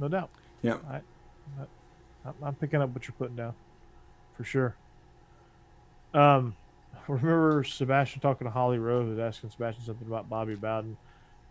[0.00, 0.30] Yeah, no doubt.
[0.62, 1.00] yeah,
[2.24, 3.54] I'm, I'm picking up what you're putting down,
[4.36, 4.76] for sure.
[6.12, 6.54] Um,
[7.08, 10.96] remember Sebastian talking to Holly Rowe, who's asking Sebastian something about Bobby Bowden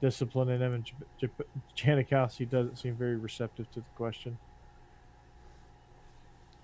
[0.01, 1.29] disciplining him, and J- J-
[1.75, 4.37] Janikowski doesn't seem very receptive to the question.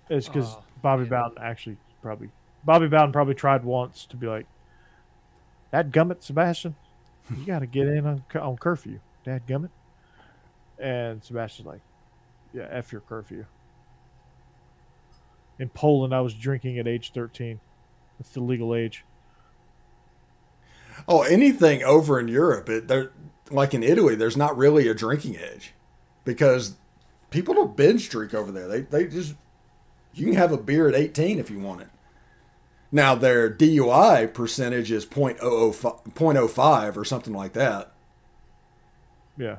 [0.10, 1.10] It's because Oh, Bobby yeah.
[1.10, 2.30] Bowden actually probably
[2.64, 4.46] Bobby Bowden probably tried once to be like,
[5.72, 6.76] "That gummit, Sebastian,
[7.36, 9.70] you got to get in on, on curfew, Dad gummit."
[10.80, 11.82] And Sebastian's like,
[12.54, 13.46] "Yeah, f your curfew."
[15.58, 17.60] In Poland, I was drinking at age thirteen.
[18.20, 19.06] That's the legal age.
[21.08, 23.12] Oh, anything over in Europe, it, they're
[23.52, 24.16] like in Italy.
[24.16, 25.74] There's not really a drinking age
[26.24, 26.76] because
[27.30, 28.68] people don't binge drink over there.
[28.68, 29.36] They they just
[30.14, 31.90] you can have a beer at 18 if you want it.
[32.92, 37.92] Now their DUI percentage is 0.005, 0.05 or something like that.
[39.38, 39.58] Yeah,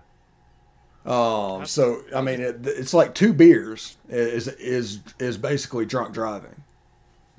[1.07, 6.63] Um, so I mean, it, it's like two beers is is is basically drunk driving.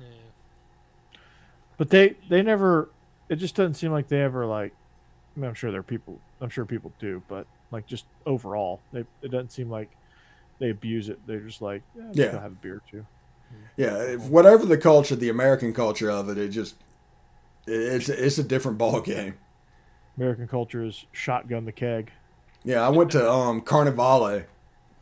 [0.00, 0.06] Yeah.
[1.76, 2.88] but they they never.
[3.28, 4.72] It just doesn't seem like they ever like.
[5.36, 6.18] I mean, I'm sure there are people.
[6.40, 9.90] I'm sure people do, but like just overall, they it doesn't seem like
[10.58, 11.18] they abuse it.
[11.26, 12.40] They're just like, yeah, I'm just Yeah.
[12.40, 13.04] have a beer too.
[13.76, 16.76] Yeah, if whatever the culture, the American culture of it, it just
[17.66, 19.34] it's it's a different ball game.
[20.16, 22.10] American culture is shotgun the keg.
[22.68, 24.44] Yeah, I went to um, Carnivale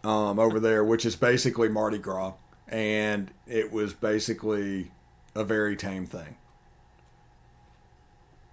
[0.04, 2.34] um, over there, which is basically Mardi Gras,
[2.68, 4.92] and it was basically
[5.34, 6.36] a very tame thing.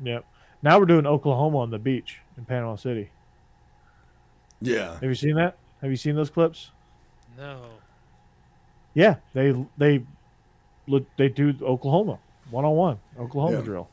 [0.02, 0.26] Yep.
[0.64, 3.12] Now we're doing Oklahoma on the beach in Panama City.
[4.62, 5.58] Yeah, Have you seen that?
[5.84, 6.72] Have you seen those clips?
[7.38, 7.66] No.
[8.96, 10.04] Yeah, they they
[10.88, 12.18] look they do Oklahoma
[12.50, 13.62] one on one Oklahoma Yeah.
[13.64, 13.90] drill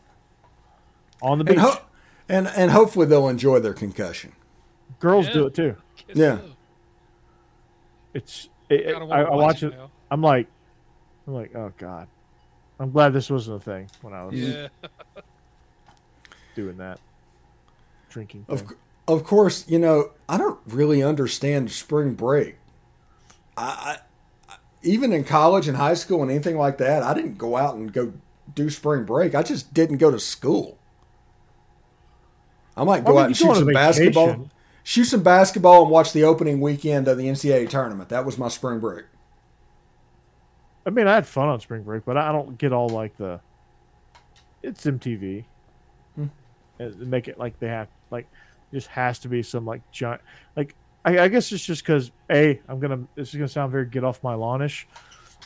[1.21, 1.59] on the beach.
[1.59, 1.81] and ho-
[2.27, 4.33] and and hopefully they'll enjoy their concussion.
[5.01, 5.33] Girls Yeah.
[5.33, 5.77] do it too.
[6.09, 6.37] Guess Yeah.
[6.39, 6.45] so.
[8.15, 9.71] It's it, Kinda I, I watch it.
[9.73, 9.91] now.
[10.11, 10.47] I'm like,
[11.27, 12.07] I'm like, oh god.
[12.79, 14.69] I'm glad this wasn't a thing when I was Yeah.
[16.55, 16.99] doing that
[18.09, 18.45] drinking.
[18.49, 18.69] Of thing.
[18.71, 18.75] c-
[19.09, 22.57] of course, you know I don't really understand spring break.
[23.57, 23.99] I,
[24.49, 27.57] I I- even in college and high school and anything like that, I didn't go
[27.57, 28.13] out and go
[28.55, 29.35] do spring break.
[29.35, 30.79] I just didn't go to school.
[32.77, 34.51] I might go I mean, out and shoot on a some basketball, vacation.
[34.83, 38.09] Shoot some basketball, and watch the opening weekend of the NCAA tournament.
[38.09, 39.07] That was my spring break.
[40.87, 43.41] I mean, I had fun on spring break, but I don't get all like the.
[44.63, 45.45] It's MTV.
[46.15, 46.27] Hmm.
[46.79, 48.27] And make it like they have like,
[48.73, 50.21] just has to be some like giant
[50.57, 50.75] like.
[51.03, 54.05] I, I guess it's just because a I'm gonna this is gonna sound very get
[54.05, 54.87] off my lawnish,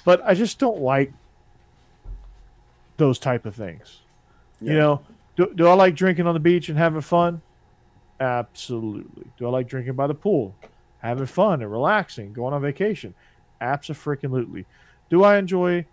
[0.05, 1.12] but I just don't like
[2.97, 4.01] those type of things.
[4.61, 5.03] You know,
[5.37, 7.43] do, do I like drinking on the beach and having fun?
[8.20, 9.24] Absolutely.
[9.38, 10.54] Do I like drinking by the pool,
[10.98, 13.14] having fun and relaxing, going on vacation?
[13.60, 14.66] Absolutely.
[15.10, 15.86] Do I enjoy?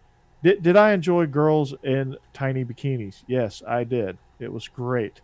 [0.44, 3.24] Did, did I enjoy girls in tiny bikinis?
[3.28, 4.18] Yes, I did.
[4.40, 5.22] It was great,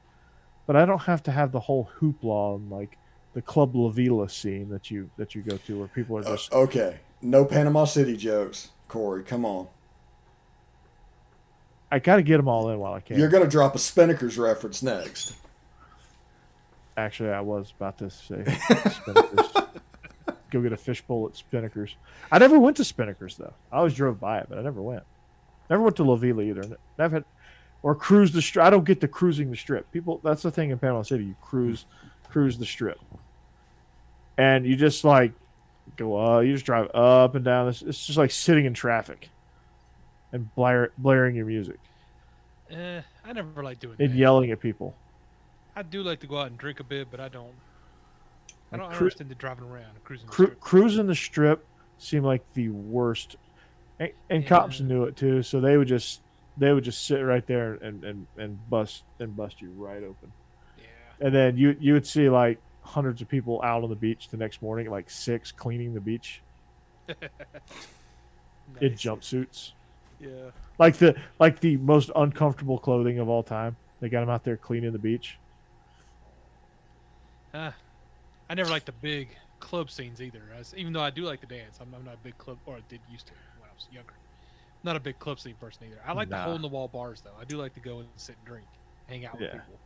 [0.67, 2.97] but I don't have to have the whole hoopla and like
[3.33, 6.31] the Club La Vela scene that you that you go to where people are Uh,
[6.35, 9.23] just okay, no Panama City jokes, Corey.
[9.23, 9.67] Come on,
[11.91, 13.17] I got to get them all in while I can.
[13.17, 15.35] you're gonna drop a Spinnakers reference next.
[16.97, 18.43] Actually, I was about to say
[20.49, 21.93] Go get a fishbowl at Spinnakers.
[22.31, 23.53] I never went to Spinnakers though.
[23.71, 25.03] I always drove by it, but I never went.
[25.69, 26.63] Never went to La Vela either.
[26.97, 27.25] Never had.
[27.83, 28.65] or cruise the strip.
[28.65, 29.91] I don't get the cruising the strip.
[29.91, 31.25] People, that's the thing in Panama City.
[31.25, 31.85] You cruise,
[32.29, 32.97] cruise the strip,
[34.37, 35.33] and you just like
[35.97, 36.45] go up.
[36.45, 37.67] You just drive up and down.
[37.67, 39.29] This it's just like sitting in traffic,
[40.31, 41.77] and blare, blaring your music
[42.71, 44.15] Eh, I never like doing and that.
[44.17, 44.95] yelling at people.
[45.77, 47.53] I do like to go out and drink a bit, but I don't.
[48.71, 50.25] I don't Cru- understand the driving around cruising.
[50.25, 50.59] the Cru- strip.
[50.59, 51.63] cruising the strip
[51.99, 53.35] seemed like the worst,
[53.99, 55.43] and, and cops knew it too.
[55.43, 56.21] So they would just
[56.57, 60.31] they would just sit right there and and, and bust and bust you right open.
[60.79, 61.27] Yeah.
[61.27, 64.37] And then you you would see like hundreds of people out on the beach the
[64.37, 66.41] next morning, like six cleaning the beach
[68.81, 69.73] in jumpsuits,
[70.19, 70.29] Yeah.
[70.79, 73.75] like the like the most uncomfortable clothing of all time.
[74.01, 75.37] They got them out there cleaning the beach.
[77.57, 77.71] Uh,
[78.49, 79.29] I never liked the big
[79.59, 80.41] club scenes either.
[80.55, 82.57] I was- even though I do like the dance, I'm, I'm not a big club,
[82.65, 84.13] or I did used to when I was younger.
[84.83, 85.99] Not a big club scene person either.
[86.05, 87.33] I like the hole in the wall bars though.
[87.39, 88.67] I do like to go and sit and drink,
[89.07, 89.51] hang out with Yeah.
[89.53, 89.79] people.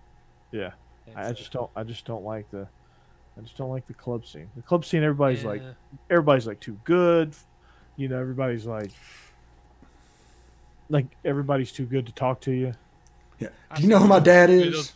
[0.52, 0.72] Yeah,
[1.08, 2.68] And I so- just don't I just don't like the
[3.38, 4.50] I just don't like the club scene.
[4.58, 5.64] The club scene, everybody's like
[6.10, 7.34] everybody's like too good.
[7.96, 8.92] You know, everybody's like
[10.90, 12.74] like everybody's too good to talk to you.
[13.40, 13.48] Yeah.
[13.76, 14.94] Do you know who my dad some those is?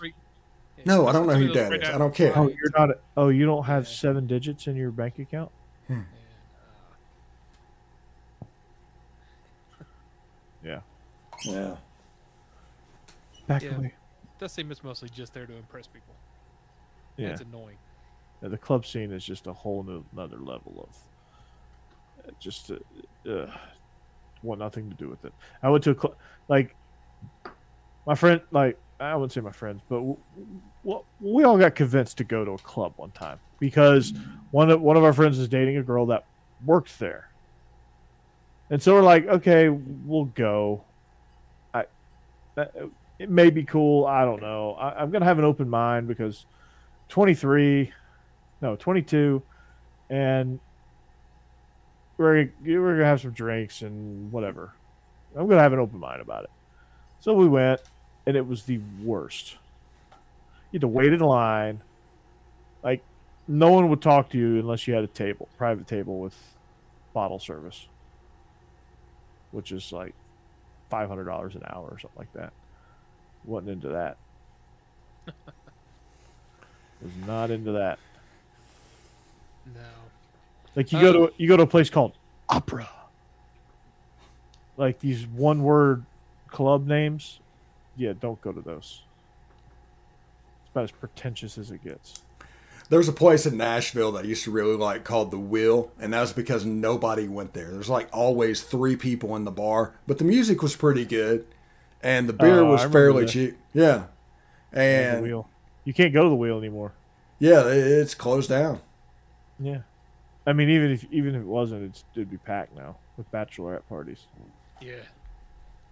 [0.75, 1.95] Freak- yeah, No, I don't know who of your those dad is.
[1.95, 2.33] I don't care.
[2.37, 2.89] Oh, you're not.
[2.91, 3.89] A, oh, you don't have Yeah.
[3.93, 5.51] seven digits in your bank account.
[5.89, 6.05] And,
[8.41, 8.45] uh,
[10.63, 10.81] Yeah,
[11.43, 11.77] Yeah.
[13.47, 13.75] back Yeah.
[13.77, 13.93] away.
[14.37, 16.13] does seem it's mostly just there to impress people.
[17.15, 17.29] Yeah.
[17.29, 17.77] It's annoying.
[18.41, 23.29] Yeah, the club scene is just a whole new, another level of uh, just uh,
[23.29, 23.57] uh,
[24.43, 25.31] want nothing to do with it.
[25.63, 26.17] I went to a club
[26.49, 26.75] like
[28.05, 29.97] my friend, like I wouldn't say my friends, but
[30.83, 34.13] w- we all got convinced to go to a club one time because
[34.51, 36.25] one of one of our friends is dating a girl that
[36.65, 37.29] worked there,
[38.69, 40.83] and so we're like, okay, we'll go.
[41.73, 41.85] I
[42.55, 42.73] that,
[43.19, 44.05] it may be cool.
[44.05, 44.73] I don't know.
[44.73, 46.45] I, I'm gonna have an open mind because
[47.09, 47.91] 23
[48.61, 49.41] no 22
[50.09, 50.59] and
[52.17, 54.73] we're, we're gonna have some drinks and whatever
[55.35, 56.49] i'm gonna have an open mind about it
[57.19, 57.79] so we went
[58.25, 59.55] and it was the worst
[60.71, 61.81] you had to wait in line
[62.83, 63.01] like
[63.47, 66.35] no one would talk to you unless you had a table private table with
[67.13, 67.87] bottle service
[69.51, 70.13] which is like
[70.91, 72.51] $500 an hour or something like that
[73.45, 74.17] wasn't into that
[77.01, 77.99] was not into that
[79.65, 79.81] No.
[80.75, 82.13] like you go to you go to a place called
[82.49, 82.87] Opera.
[84.77, 86.05] Like these one word
[86.47, 87.39] club names.
[87.97, 89.03] Yeah, don't go to those.
[90.61, 92.21] It's about as pretentious as it gets.
[92.89, 95.91] There was a place in Nashville that I used to really like called The Wheel,
[95.99, 97.71] and that was because nobody went there.
[97.71, 101.47] There's like always three people in the bar, but the music was pretty good,
[102.03, 103.31] and the beer oh, I was fairly that.
[103.31, 103.57] cheap.
[103.73, 104.05] Yeah,
[104.71, 105.49] the and wheel.
[105.83, 106.93] You can't go to the wheel anymore.
[107.39, 108.81] yeah, it's closed down.
[109.59, 109.79] Yeah.
[110.45, 113.87] I mean, even if even if it wasn't, it's, it'd be packed now with bachelorette
[113.89, 114.27] parties.
[114.79, 115.01] Yeah.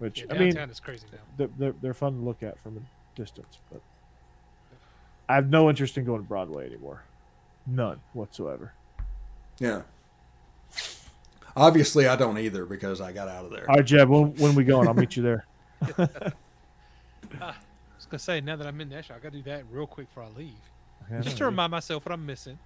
[0.04, 1.20] Which yeah I mean, downtown is crazy now.
[1.38, 3.80] they're, they're, they're fun to look at from a distance, but
[5.30, 7.04] I have no interest in going to Broadway anymore.
[7.66, 8.74] None whatsoever.
[9.60, 9.84] Yeah.
[11.56, 13.70] Obviously, I don't either because I got out of there.
[13.70, 14.90] All right, Jeb, when, when we going?
[14.90, 15.46] I'll meet you there.
[17.42, 19.88] Ah, I was gonna say now that I'm in Nashville, I gotta do that real
[19.88, 20.54] quick before I leave,
[21.10, 22.60] Yeah, just to remind myself what I'm missing.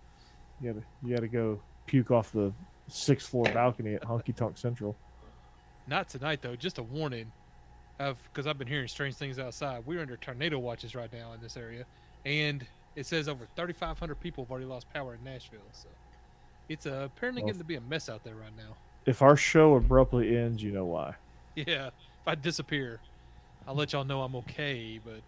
[0.60, 2.52] You gotta you gotta go puke off the
[2.90, 4.98] sixth floor balcony at Honky Tonk Central.
[5.88, 6.56] Not tonight though.
[6.56, 7.32] Just a warning,
[8.00, 9.84] of because I've been hearing strange things outside.
[9.86, 11.86] We're under tornado watches right now in this area,
[12.26, 12.66] and
[12.96, 15.60] it says over 3,500 people have already lost power in Nashville.
[15.72, 15.88] So
[16.70, 18.76] it's uh, apparently Well- getting to be a mess out there right now.
[19.06, 21.16] If our show abruptly ends, you know why.
[21.56, 23.00] Yeah, if I disappear,
[23.68, 25.00] I'll let y'all know I'm okay.
[25.04, 25.22] But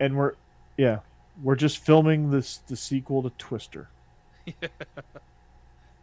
[0.00, 0.32] And we're
[0.78, 1.00] yeah,
[1.42, 3.88] we're just filming this the sequel to Twister.
[4.46, 4.52] yeah,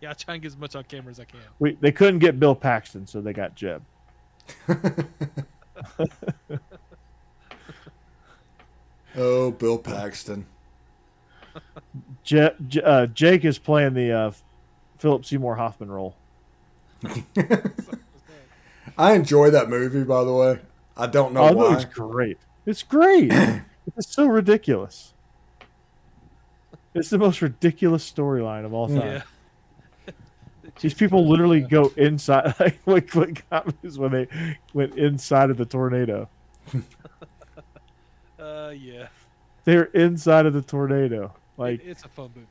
[0.10, 1.40] I try and get as much on camera as I can.
[1.60, 3.84] We they couldn't get Bill Paxton, so they got Jeb.
[9.16, 10.46] oh, Bill Paxton.
[12.24, 14.32] Je- J- uh, Jake is playing the uh,
[14.98, 16.16] Philip Seymour Hoffman role.
[18.98, 20.60] I enjoy that movie, by the way.
[20.96, 21.76] I don't know oh, why.
[21.76, 22.38] it's great.
[22.66, 23.32] It's great.
[23.98, 25.14] it's so ridiculous.
[26.94, 28.98] It's the most ridiculous storyline of all time.
[28.98, 29.22] Yeah.
[30.82, 32.54] These people literally go inside.
[32.60, 34.28] Like what, what got me is when they
[34.74, 36.30] went inside of the tornado.
[38.40, 39.08] Uh, yeah.
[39.66, 41.32] They're inside of the tornado.
[41.58, 42.48] Like It- it's a fun movie.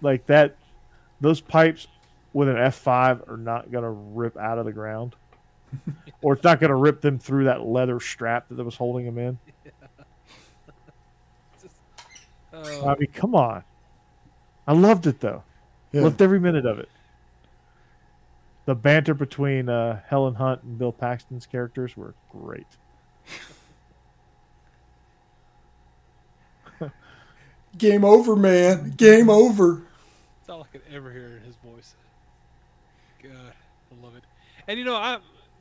[0.00, 0.54] like that.
[1.20, 1.88] Those pipes
[2.32, 5.16] with an F five are not gonna rip out of the ground.
[6.22, 9.18] or it's not going to rip them through that leather strap that was holding them
[9.18, 9.38] in.
[12.52, 13.64] Oh, I mean, come on.
[14.66, 15.42] I loved it though.
[15.92, 16.02] Yeah.
[16.02, 16.88] Loved every minute of it.
[18.66, 22.66] The banter between uh, Helen Hunt and Bill Paxton's characters were great.
[27.78, 28.90] Game over, man.
[28.96, 29.82] Game over.
[30.40, 31.94] That's all I could ever hear in his voice.
[33.22, 33.52] God,
[33.92, 34.24] I love it.
[34.66, 35.18] And you know, I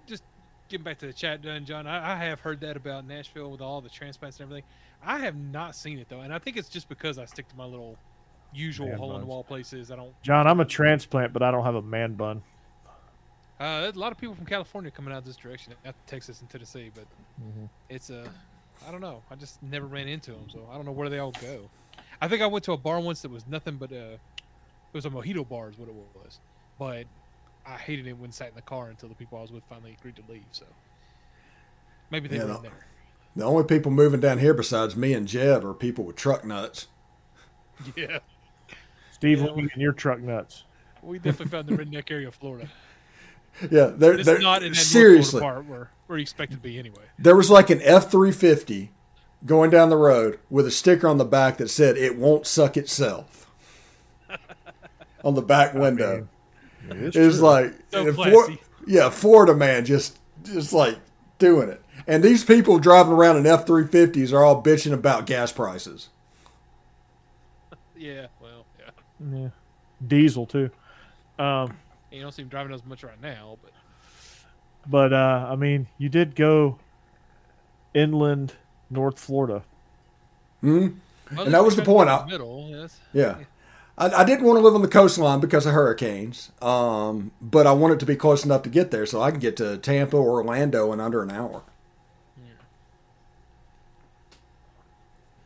[0.08, 0.24] just
[0.70, 1.86] getting back to the chat done, John.
[1.88, 4.68] I, I have heard that about Nashville with all the transplants and everything.
[5.04, 7.56] I have not seen it though, and I think it's just because I stick to
[7.56, 7.98] my little
[8.54, 9.92] usual Man hole in the wall places.
[9.92, 10.20] I don't.
[10.24, 12.42] John, I'm a transplant, but I don't have a man bun.
[13.60, 16.92] Uh, a lot of people from California coming out this direction, out Texas and Tennessee,
[16.94, 17.06] but
[17.42, 17.66] mm-hmm.
[17.90, 18.30] it's a,
[18.88, 19.24] I don't know.
[19.32, 21.70] I just never ran into them, so I don't know where they all go.
[22.22, 24.20] I think I went to a bar once that was nothing but a, it
[24.94, 26.40] was a mojito bar is what it was,
[26.78, 27.06] but
[27.66, 29.96] I hated it when sat in the car until the people I was with finally
[29.98, 30.46] agreed to leave.
[30.52, 30.66] So
[32.12, 32.56] maybe they Yeah, were no.
[32.58, 32.88] in there.
[33.38, 36.88] The only people moving down here besides me and Jeb are people with truck nuts.
[37.98, 38.20] Yeah,
[39.12, 40.64] Steve, Yeah, look at your truck nuts.
[41.02, 42.70] we definitely found the redneck area of Florida.
[43.72, 45.42] Yeah, they're, It's they're not in that seriously.
[45.42, 47.04] Part where where you expect it to be anyway.
[47.18, 48.92] There was like an F three fifty
[49.46, 52.76] going down the road with a sticker on the back that said "It won't suck
[52.78, 53.50] itself"
[55.24, 56.28] on the back window.
[56.90, 58.62] It It was like So and classy.
[58.86, 60.98] yeah, Florida man just just like
[61.40, 61.82] doing it.
[62.08, 66.10] And these people driving around in F three fifties are all bitching about gas prices.
[67.98, 69.40] Yeah, well, yeah.
[69.40, 69.48] yeah.
[70.06, 70.70] diesel too.
[71.40, 71.78] Um,
[72.16, 73.72] You don't see him driving as much right now, but
[74.88, 76.80] but uh, I mean, you did go
[77.94, 78.54] inland,
[78.90, 79.64] North Florida.
[80.62, 80.88] Hmm?
[81.36, 82.08] Well, And that was the point.
[82.10, 83.00] I- the middle, yes.
[83.14, 83.38] Yeah.
[83.98, 87.72] I, I didn't want to live on the coastline because of hurricanes, um, but I
[87.72, 90.32] wanted to be close enough to get there so I can get to Tampa or
[90.42, 91.64] Orlando in under an hour.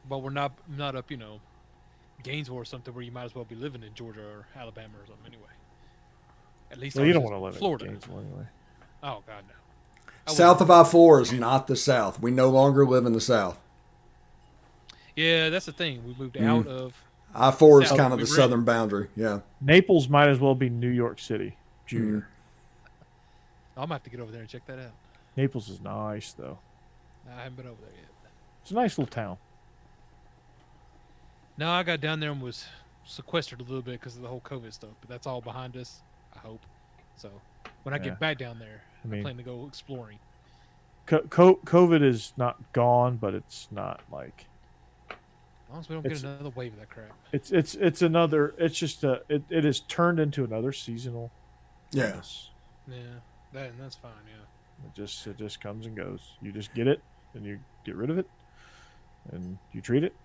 [0.07, 1.39] But we're not not up, you know,
[2.23, 5.05] Gainesville or something where you might as well be living in Georgia or Alabama or
[5.05, 5.49] something anyway.
[6.71, 7.85] At least Well, you don't want to live Florida.
[7.85, 8.45] in Gainesville anyway.
[9.03, 9.53] Oh God, no.
[10.27, 10.71] I South wouldn't.
[10.79, 12.19] of I 4 is not the South.
[12.21, 13.59] We no longer live in the South.
[15.15, 16.03] Yeah, that's the thing.
[16.05, 16.45] We moved Mm.
[16.47, 17.03] out of.
[17.33, 19.09] I 4 is kind of the ran- southern boundary.
[19.15, 19.39] Yeah.
[19.61, 22.27] Naples might as well be New York City, Junior.
[23.75, 24.91] I'm gonna have to get over there and check that out.
[25.37, 26.59] Naples is nice though.
[27.29, 28.09] I haven't been over there yet.
[28.61, 29.37] It's a nice little town.
[31.57, 32.65] No, I got down there and was
[33.05, 36.01] sequestered a little bit because of the whole COVID stuff, but that's all behind us.
[36.43, 36.61] I hope.
[37.15, 37.29] So
[37.83, 38.03] when I Yeah.
[38.05, 40.19] get back down there, I I, mean- plan to go exploring.
[41.05, 44.45] Co- co- COVID is not gone, but it's not like
[45.09, 47.11] As long as we don't It's- get another wave of that crap.
[47.31, 48.55] it's it's it's another.
[48.57, 49.21] It's just a.
[49.29, 51.31] It, it has turned into another seasonal.
[51.91, 52.21] Yeah.
[52.87, 52.97] Yeah,
[53.53, 54.11] that that's fine.
[54.27, 54.85] Yeah.
[54.87, 56.37] It just it just comes and goes.
[56.41, 57.01] You just get it
[57.35, 58.27] and you get rid of it,
[59.31, 60.15] and you treat it,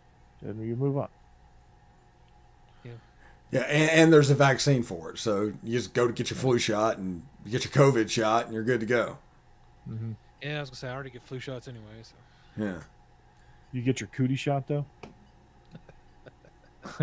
[0.40, 1.08] and you move on.
[3.54, 3.60] Yeah.
[3.62, 5.18] And, and there's a vaccine for it.
[5.18, 8.46] So you just go to get your flu shot and you get your COVID shot
[8.46, 9.16] and you're good to go.
[10.42, 11.84] Yeah, I was gonna say I already get flu shots anyway.
[12.02, 12.14] So
[12.56, 12.80] Yeah.
[13.72, 14.84] You get your cootie shot though.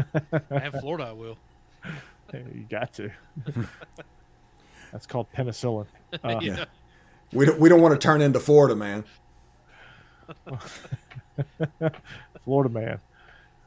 [0.52, 1.06] I have Florida.
[1.06, 1.38] I will.
[2.34, 3.12] You got to.
[4.94, 5.86] That's called penicillin.
[6.24, 6.64] Uh, yeah.
[7.34, 9.04] We don't, we don't want to turn into Florida, man.
[12.46, 13.00] Florida man.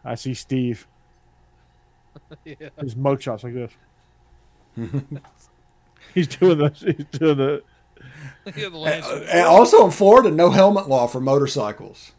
[0.03, 0.87] I see Steve.
[2.44, 2.68] yeah.
[2.80, 3.72] His mug shots like this.
[6.14, 6.70] he's doing the.
[6.70, 7.62] He's doing the.
[8.46, 12.12] yeah, the And, last and also in Florida, no helmet law for motorcycles.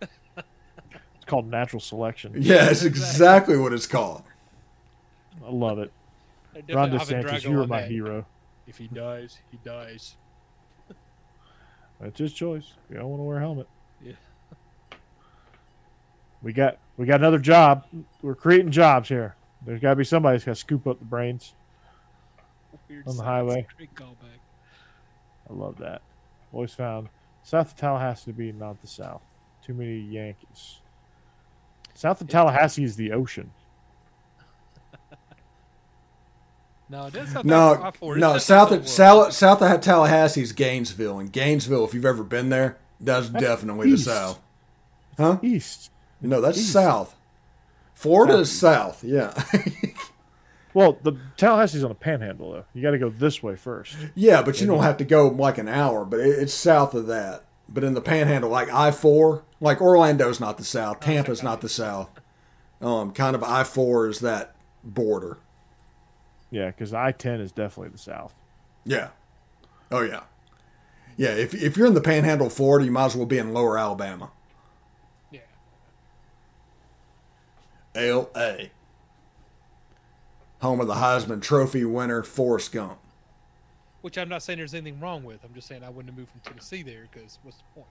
[0.00, 2.34] It's called natural selection.
[2.36, 4.22] Yeah, it's exactly what it's called.
[5.46, 5.92] I love it.
[6.66, 7.90] They're Ron DeSantis, you are my that.
[7.90, 8.26] hero.
[8.66, 10.16] If he dies, he dies.
[12.00, 12.74] That's his choice.
[12.90, 13.68] You don't want to wear a helmet.
[14.04, 14.12] Yeah.
[16.42, 17.86] We got we got another job.
[18.22, 19.34] We're creating jobs here.
[19.64, 21.54] There's got to be somebody who's got to scoop up the brains.
[22.88, 23.66] Weird On the highway.
[23.76, 24.40] Great callback.
[25.48, 26.02] I love that.
[26.52, 27.08] Always found
[27.42, 29.22] south of Tallahassee to be not the south.
[29.64, 30.80] Too many Yankees.
[31.94, 33.52] South of Tallahassee is the ocean.
[36.88, 38.36] No, that's not No, no.
[38.36, 42.76] South of south, south of Tallahassee is Gainesville, and Gainesville, if you've ever been there,
[43.00, 44.04] that's, That's definitely east.
[44.04, 44.40] the south.
[45.16, 45.38] Huh?
[45.42, 45.90] East.
[46.22, 46.72] No, that's East.
[46.72, 47.14] south.
[47.94, 49.04] Florida is south.
[49.04, 49.32] Yeah,
[50.74, 52.64] Well, the Tallahassee's on the panhandle though.
[52.72, 53.94] You got to go this way first.
[54.14, 56.04] yeah, but you don't have to go like an hour.
[56.06, 57.44] But it, it's south of that.
[57.68, 61.68] But in the Panhandle, like I four, like Orlando's not the south, Tampa's not the
[61.68, 62.08] south.
[62.80, 65.38] Um, kind of I four is that border.
[66.50, 68.34] Yeah, because I ten is definitely the south.
[68.84, 69.08] Yeah.
[69.90, 70.22] Oh yeah.
[71.16, 73.78] Yeah, if if you're in the Panhandle, Florida, you might as well be in Lower
[73.78, 74.30] Alabama.
[75.30, 75.40] Yeah.
[77.94, 78.70] L.A.
[80.60, 82.98] Home of the Heisman Trophy winner Forrest Gump.
[84.00, 85.44] Which I'm not saying there's anything wrong with.
[85.44, 87.86] I'm just saying I wouldn't have moved from Tennessee there because what's the point?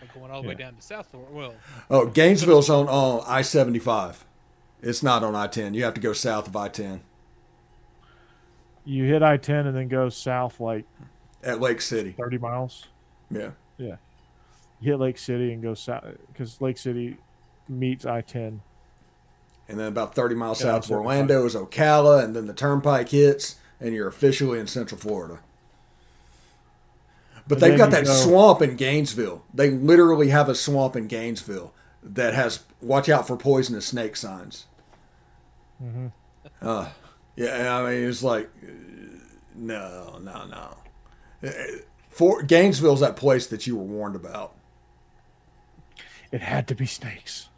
[0.00, 1.30] Like going all the way down to South Florida.
[1.32, 1.54] Well,
[1.90, 4.24] Oh, Gainesville's on uh, I seventy five.
[4.82, 5.74] It's not on I ten.
[5.74, 7.02] You have to go south of I ten
[8.84, 10.84] You hit I ten and then go south like
[11.44, 12.14] at Lake City.
[12.18, 12.88] thirty miles.
[13.30, 13.50] Yeah.
[13.78, 13.96] Yeah.
[14.80, 17.16] You hit Lake City and go south because Lake City
[17.68, 18.60] meets I ten.
[19.68, 23.08] And then about 30 miles Yeah, south of Orlando is Ocala, and then the turnpike
[23.10, 25.40] hits, and you're officially in Central Florida.
[27.48, 29.44] But And they've got that go- swamp in Gainesville.
[29.54, 34.66] They literally have a swamp in Gainesville that has watch out for poisonous snake signs.
[35.82, 36.08] Mm-hmm.
[36.60, 36.88] Uh,
[37.36, 38.50] yeah, I mean, it's like,
[39.54, 41.50] no, no, no.
[42.10, 44.54] For Gainesville's that place that you were warned about.
[46.30, 47.48] It had to be snakes.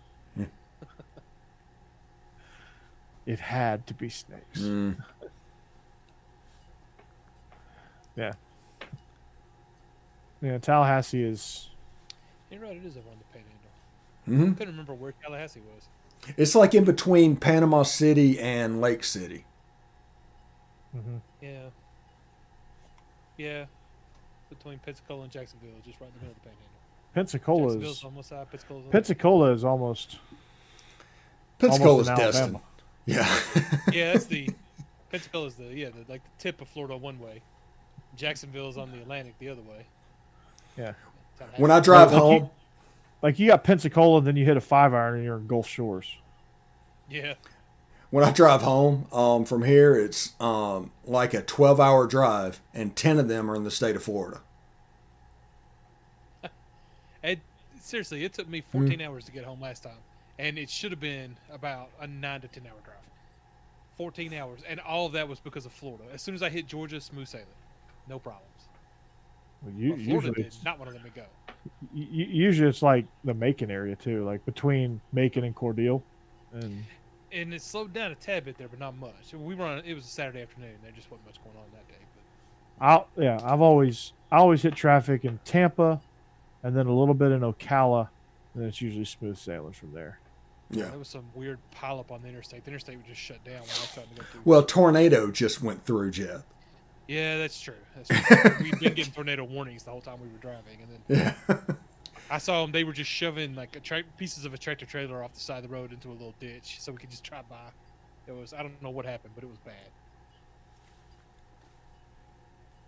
[3.27, 4.61] It had to be snakes.
[4.61, 4.97] Mm.
[8.17, 8.33] Yeah.
[10.41, 11.71] Yeah, Tallahassee is
[12.49, 12.77] you're right.
[12.77, 14.47] It is over on the Panhandle.
[14.47, 15.89] hmm I couldn't remember where Tallahassee was.
[16.37, 19.45] It's like in between Panama City and Lake City.
[20.97, 21.17] Mm-hmm.
[21.43, 21.63] Yeah.
[23.37, 23.65] Yeah.
[24.49, 26.71] Between Pensacola and Jacksonville, just right in the middle of the Panhandle.
[27.15, 30.19] Pensacola is on one Pensacola's Pensacola is almost
[31.59, 32.61] Pensacola is in destined.
[33.09, 33.41] Alabama.
[33.55, 33.81] Yeah.
[33.93, 34.49] yeah, that's the
[35.13, 37.43] Pensacola's the yeah, the, like the tip of Florida one way.
[38.17, 39.87] Jacksonville is on the Atlantic the other way.
[40.79, 40.93] Yeah.
[41.57, 42.51] When I drive Like, you- home,
[43.23, 46.17] like you got Pensacola, then you hit a five iron and you're in Gulf Shores.
[47.11, 47.35] yeah,
[48.11, 52.95] when I drive home um, from here, it's um, like a 12 hour drive, and
[52.95, 54.41] 10 of them are in the state of Florida.
[57.25, 57.41] it,
[57.81, 59.99] seriously, it took me 14 hours to get home last time,
[60.39, 62.97] and it should have been about a nine to 10 hour drive.
[63.97, 66.05] 14 hours, and all of that was because of Florida.
[66.13, 67.47] As soon as I hit Georgia, smooth sailing,
[68.09, 68.49] no problems.
[69.63, 71.25] Well, you, Florida did it's, not want to let me go.
[71.93, 76.03] usually it's like the Macon area too, like between Macon and Cordele,
[76.53, 76.85] and
[77.33, 79.33] And it slowed down a tad bit there, but not much.
[79.33, 79.83] We were on.
[79.85, 80.75] It was a Saturday afternoon.
[80.83, 82.05] There just wasn't much going on that day.
[82.79, 86.01] But I'll yeah, I've always I always hit traffic in Tampa,
[86.63, 88.09] and then a little bit in Ocala,
[88.55, 90.19] and it's usually smooth sailing from there.
[90.71, 90.87] Yeah.
[90.87, 92.65] there was some weird pileup on the interstate.
[92.65, 94.41] The interstate was just shut down when I was trying to go through.
[94.45, 96.43] Well, tornado just went through, Jeff.
[97.07, 97.75] Yeah, that's true.
[97.95, 98.09] That's
[98.43, 98.57] true.
[98.63, 101.77] We've been getting tornado warnings the whole time we were driving, and then Yeah.
[102.31, 102.73] I saw them.
[102.73, 105.63] They were just shoving like a tra- pieces of a tractor trailer off the side
[105.63, 107.57] of the road into a little ditch, so we could just drive by.
[108.27, 109.75] It was I don't know what happened, but it was bad.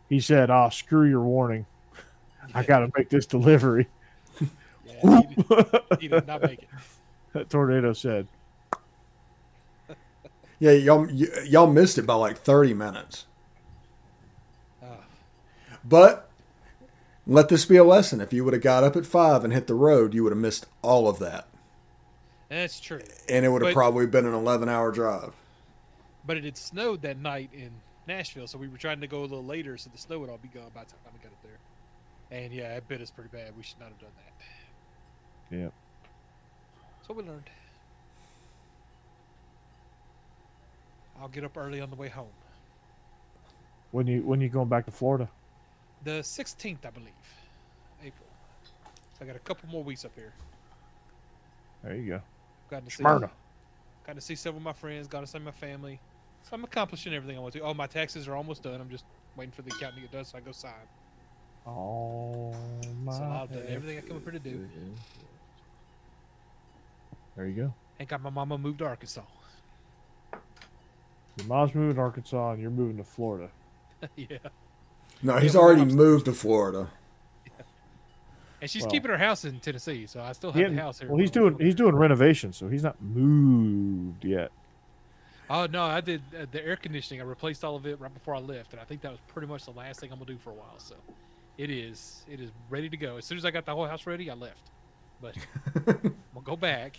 [0.09, 1.67] He said, "Ah, screw your warning.
[2.55, 3.87] I got to make this delivery."
[5.03, 6.69] Yeah, he, did, he did not make it.
[7.37, 8.27] that tornado said,
[10.59, 13.27] yeah, y'all, y- y'all missed it by like 30 minutes.
[14.83, 14.87] Uh,
[15.85, 16.29] But
[17.27, 18.21] let this be a lesson.
[18.21, 20.39] If you would have got up at 5 and hit the road, you would have
[20.41, 21.47] missed all of that.
[22.49, 23.01] that's true.
[23.29, 25.33] And it would have But- probably been an 11 hour drive.
[26.25, 27.71] But it had snowed that night in
[28.07, 30.39] Nashville, so we were trying to go a little later, so the snow would all
[30.39, 31.59] be gone by the time we got up there.
[32.41, 33.57] And yeah, it bit us pretty bad.
[33.57, 35.57] We should not have done that.
[35.57, 35.69] "Yeah,
[37.07, 37.49] So we learned.
[41.21, 42.33] I'll get up early on the way home.
[43.93, 45.31] when you when you going back to Florida?"
[46.05, 47.13] The 16th, I believe,
[48.03, 48.29] April.
[49.19, 50.33] So I got a couple more weeks up here.
[51.83, 52.23] There you go,
[52.71, 53.31] Got to see, Smyrna.
[54.07, 55.09] got to see several of my friends.
[55.09, 56.01] Got to see my family.
[56.43, 57.61] So I'm accomplishing everything I want to.
[57.61, 58.81] Oh, my taxes are almost done.
[58.81, 59.05] I'm just
[59.37, 60.73] waiting for the accountant to get done so I go sign.
[61.67, 62.55] Oh
[63.03, 63.13] my!
[63.13, 64.69] So I've done everything I come up here to do.
[67.37, 67.75] There you go.
[67.99, 69.23] And got my mama moved to Arkansas.
[71.39, 73.51] Your mom's moving to Arkansas, and you're moving to Florida.
[74.17, 74.39] yeah.
[75.23, 76.91] No, he's but already moved to Florida.
[78.59, 81.11] And she's Well- keeping her house in Tennessee, so I still have the house here.
[81.11, 84.51] well, he's doing he's doing renovations, so he's not moved yet.
[85.51, 87.21] Oh no, I did uh, the air conditioning.
[87.21, 89.47] I replaced all of it right before I left, and I think that was pretty
[89.47, 90.79] much the last thing I'm gonna do for a while.
[90.79, 90.95] So,
[91.59, 93.19] it is it is ready to go.
[93.19, 94.71] As soon as I got the whole house ready, I left.
[95.21, 95.37] But
[95.77, 95.85] I'm
[96.33, 96.97] gonna go back.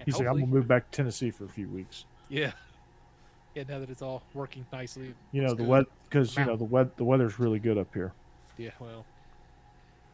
[0.00, 2.04] And He's like, I'm gonna move back to Tennessee for a few weeks.
[2.28, 2.52] Yeah,
[3.54, 3.64] yeah.
[3.68, 5.14] Now that it's all working nicely.
[5.32, 5.68] You know the good.
[5.68, 8.12] wet because you know the wet the weather's really good up here.
[8.56, 9.04] Yeah, well.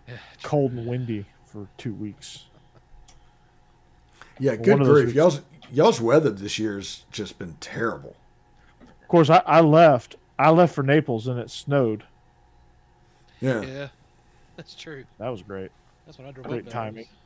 [0.09, 2.45] Yeah, Cold and windy for two weeks.
[4.39, 5.05] Yeah, One good grief.
[5.07, 5.41] weeks- Y'all's,
[5.73, 8.15] y'all's weather this year's just been terrible.
[9.03, 12.05] Of course, I, I left I left for Naples and it snowed.
[13.41, 13.63] Yeah.
[13.63, 13.89] Yeah,
[14.57, 15.05] that's true.
[15.19, 15.73] That was great.
[16.07, 16.47] That's what I drove.
[16.47, 16.95] Great up timing.
[17.07, 17.17] Naples.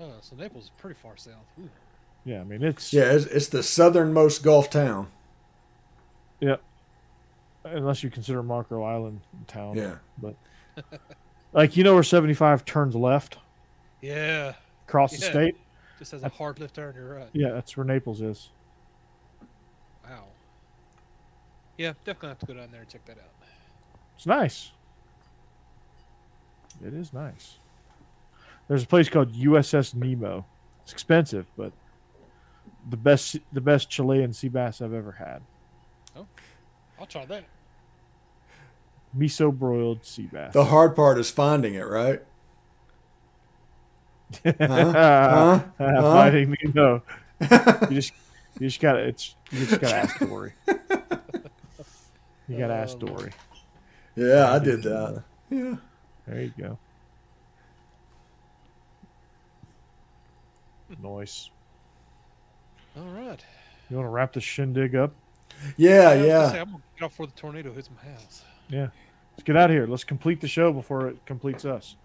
[0.00, 1.34] Oh, so Naples is pretty far south.
[1.60, 1.68] Ooh.
[2.24, 5.08] Yeah, I mean it's Yeah, it's, it's the southernmost Gulf town.
[6.40, 6.56] Yeah,
[7.64, 9.76] unless you consider Marco Island a town.
[9.76, 9.96] Yeah.
[10.18, 10.34] But
[11.52, 13.38] like you know where seventy five turns left
[14.00, 14.54] Yeah,
[14.88, 15.56] across the state?
[15.98, 16.94] just has a hard left turn.
[16.96, 17.28] You're right.
[17.32, 18.50] Yeah, that's where Naples is.
[20.04, 20.24] Wow.
[21.78, 23.30] Yeah, definitely have to go down there and check that out.
[24.16, 24.72] It's nice.
[26.84, 27.58] It is nice.
[28.68, 30.46] There's a place called USS Nemo.
[30.82, 31.72] It's expensive, but
[32.88, 35.42] the best the best Chilean sea bass I've ever had.
[36.16, 36.26] Oh,
[36.98, 37.44] I'll try that.
[39.16, 40.52] Miso broiled sea bass.
[40.54, 42.22] The hard part is finding it, right?
[44.44, 44.50] Huh?
[44.66, 46.00] Uh, Huh?
[46.00, 47.02] Finding Nemo.
[47.90, 48.12] You just
[48.58, 50.52] you just gotta it's you just gotta ask Dory.
[52.48, 53.32] You gotta ask Oh, Dory.
[54.16, 55.22] Yeah, I did that.
[55.50, 55.76] Yeah.
[56.26, 56.78] There you go.
[61.00, 61.50] Nice.
[62.96, 63.44] All right.
[63.88, 65.12] You want to wrap this shindig up?
[65.76, 66.50] Yeah, I yeah.
[66.50, 68.42] say, I'm gonna get off before the tornado hits my house.
[68.68, 68.88] Yeah.
[69.32, 69.86] Let's get out of here.
[69.86, 71.96] Let's complete the show before it completes us.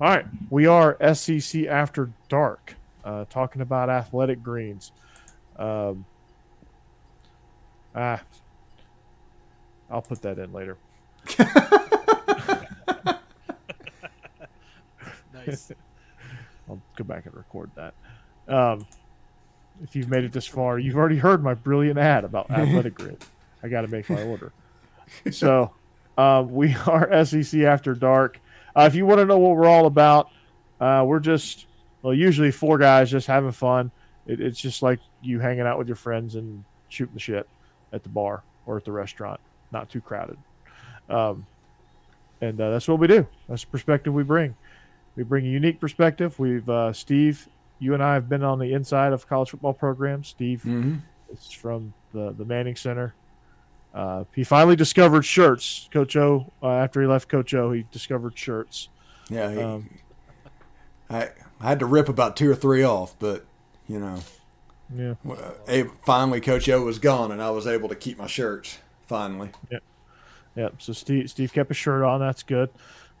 [0.00, 0.26] All right.
[0.50, 2.74] We are SEC After Dark,
[3.04, 4.92] uh, talking about athletic greens.
[5.56, 6.04] Um,
[7.94, 8.22] ah,
[9.90, 10.76] I'll put that in later.
[15.48, 15.72] Nice.
[16.68, 17.94] I'll go back and record that.
[18.48, 18.86] Um,
[19.82, 23.24] if you've made it this far, you've already heard my brilliant ad about athletic grid.
[23.62, 24.52] I got to make my order.
[25.30, 25.72] So,
[26.18, 28.40] uh, we are SEC After Dark.
[28.76, 30.28] Uh, if you want to know what we're all about,
[30.80, 31.64] uh, we're just,
[32.02, 33.90] well, usually four guys just having fun.
[34.26, 37.48] It, it's just like you hanging out with your friends and shooting the shit
[37.90, 39.40] at the bar or at the restaurant,
[39.72, 40.36] not too crowded.
[41.08, 41.46] Um,
[42.40, 43.26] and uh, that's what we do.
[43.48, 44.56] That's the perspective we bring.
[45.16, 46.38] We bring a unique perspective.
[46.38, 47.48] We've uh, Steve,
[47.78, 50.28] you and I have been on the inside of college football programs.
[50.28, 50.96] Steve hmm
[51.30, 53.14] is from the the Manning Center.
[53.94, 55.88] Uh, he finally discovered shirts.
[55.92, 58.88] Coach O, uh, after he left Coach O, he discovered shirts.
[59.30, 59.50] Yeah.
[59.50, 59.90] he- Um,
[61.10, 61.30] I,
[61.60, 63.44] I had to rip about two or three off, but,
[63.86, 64.18] you know,
[64.94, 65.14] Yeah,
[66.04, 68.78] finally Coach O was gone and I was able to keep my shirts.
[69.06, 69.50] Finally.
[70.54, 70.68] yeah.
[70.78, 72.20] So Steve Steve kept his shirt on.
[72.20, 72.68] That's good.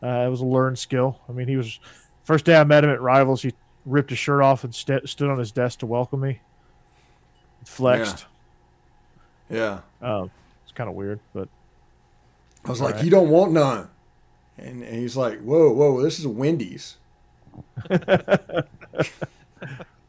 [0.02, 1.18] Uh, it was a learned skill.
[1.28, 1.80] I mean, he was
[2.24, 3.40] first day I met him at Rivals.
[3.42, 3.52] He
[3.88, 6.40] ripped his shirt off and st- stood on his desk to welcome me.
[7.64, 8.26] Flexed.
[9.50, 9.80] Yeah.
[10.00, 10.30] Um,
[10.62, 11.48] it's kind of weird, but
[12.64, 13.04] I was like, right.
[13.04, 13.88] you don't want none.
[14.56, 16.96] And, and he's like, whoa, whoa, this is Wendy's.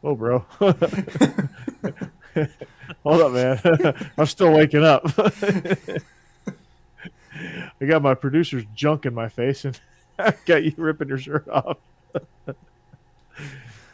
[0.03, 0.39] Oh, bro.
[3.03, 3.59] Hold up, man.
[4.17, 5.03] I'm still waking up.
[7.81, 9.77] I got my producer's junk in my face, and
[10.17, 11.77] I got you ripping your shirt off.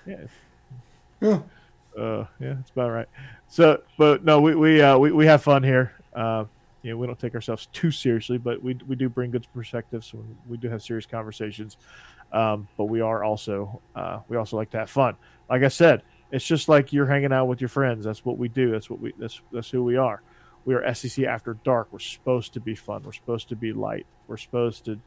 [0.05, 0.15] Yeah,
[1.21, 1.39] Yeah.
[1.97, 3.07] uh, yeah, that's about right.
[3.47, 5.93] So, but no, we we uh, we, we have fun here.
[6.13, 6.45] Uh,
[6.81, 10.07] you know, we don't take ourselves too seriously, but we we do bring good perspectives.
[10.07, 11.77] So we do have serious conversations.
[12.31, 15.15] Um, but we are also uh, we also like to have fun.
[15.49, 16.01] Like I said,
[16.31, 18.03] it's just like you're hanging out with your friends.
[18.03, 18.71] That's what we do.
[18.71, 20.21] That's what we that's that's who we are.
[20.65, 21.89] We are SEC after dark.
[21.91, 23.03] We're supposed to be fun.
[23.03, 24.07] We're supposed to be light.
[24.27, 24.99] We're supposed to,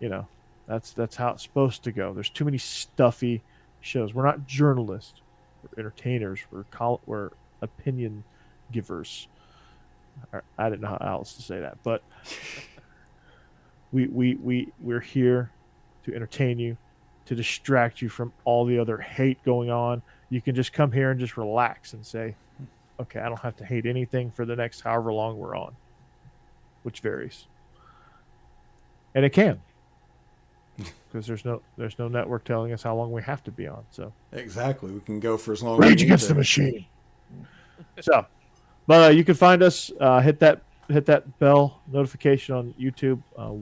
[0.00, 0.28] you know,
[0.68, 2.14] that's that's how it's supposed to go.
[2.14, 3.42] There's too many stuffy
[3.82, 4.14] shows.
[4.14, 5.20] We're not journalists.
[5.62, 6.40] We're entertainers.
[6.50, 7.30] We're col- we're
[7.60, 8.24] opinion
[8.70, 9.28] givers.
[10.58, 12.02] I didn't know how else to say that, but
[13.92, 15.50] we we we we're here
[16.04, 16.76] to entertain you,
[17.26, 20.02] to distract you from all the other hate going on.
[20.30, 22.34] You can just come here and just relax and say,
[23.00, 25.74] "Okay, I don't have to hate anything for the next however long we're on,"
[26.82, 27.46] which varies,
[29.14, 29.62] and it can
[31.08, 33.84] because there's no there's no network telling us how long we have to be on.
[33.90, 34.90] So Exactly.
[34.92, 36.34] We can go for as long as we Rage Against to.
[36.34, 36.86] the Machine.
[38.00, 38.26] so,
[38.86, 39.90] but uh, you can find us.
[40.00, 43.22] Uh, hit that hit that bell notification on YouTube.
[43.36, 43.54] Uh,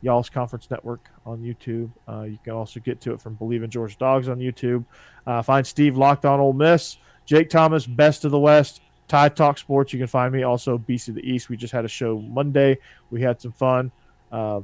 [0.00, 1.90] Y'all's Conference Network on YouTube.
[2.08, 4.84] Uh, you can also get to it from Bleav in Georgia Dogs on YouTube.
[5.26, 6.98] Uh, find Steve Locked on Ole Miss.
[7.26, 8.80] Jake Thomas, Best of the West.
[9.08, 9.92] Tide Talk Sports.
[9.92, 11.48] You can find me also Beast of the East.
[11.48, 12.78] We just had a show Monday.
[13.10, 13.90] We had some fun.
[14.30, 14.60] Uh,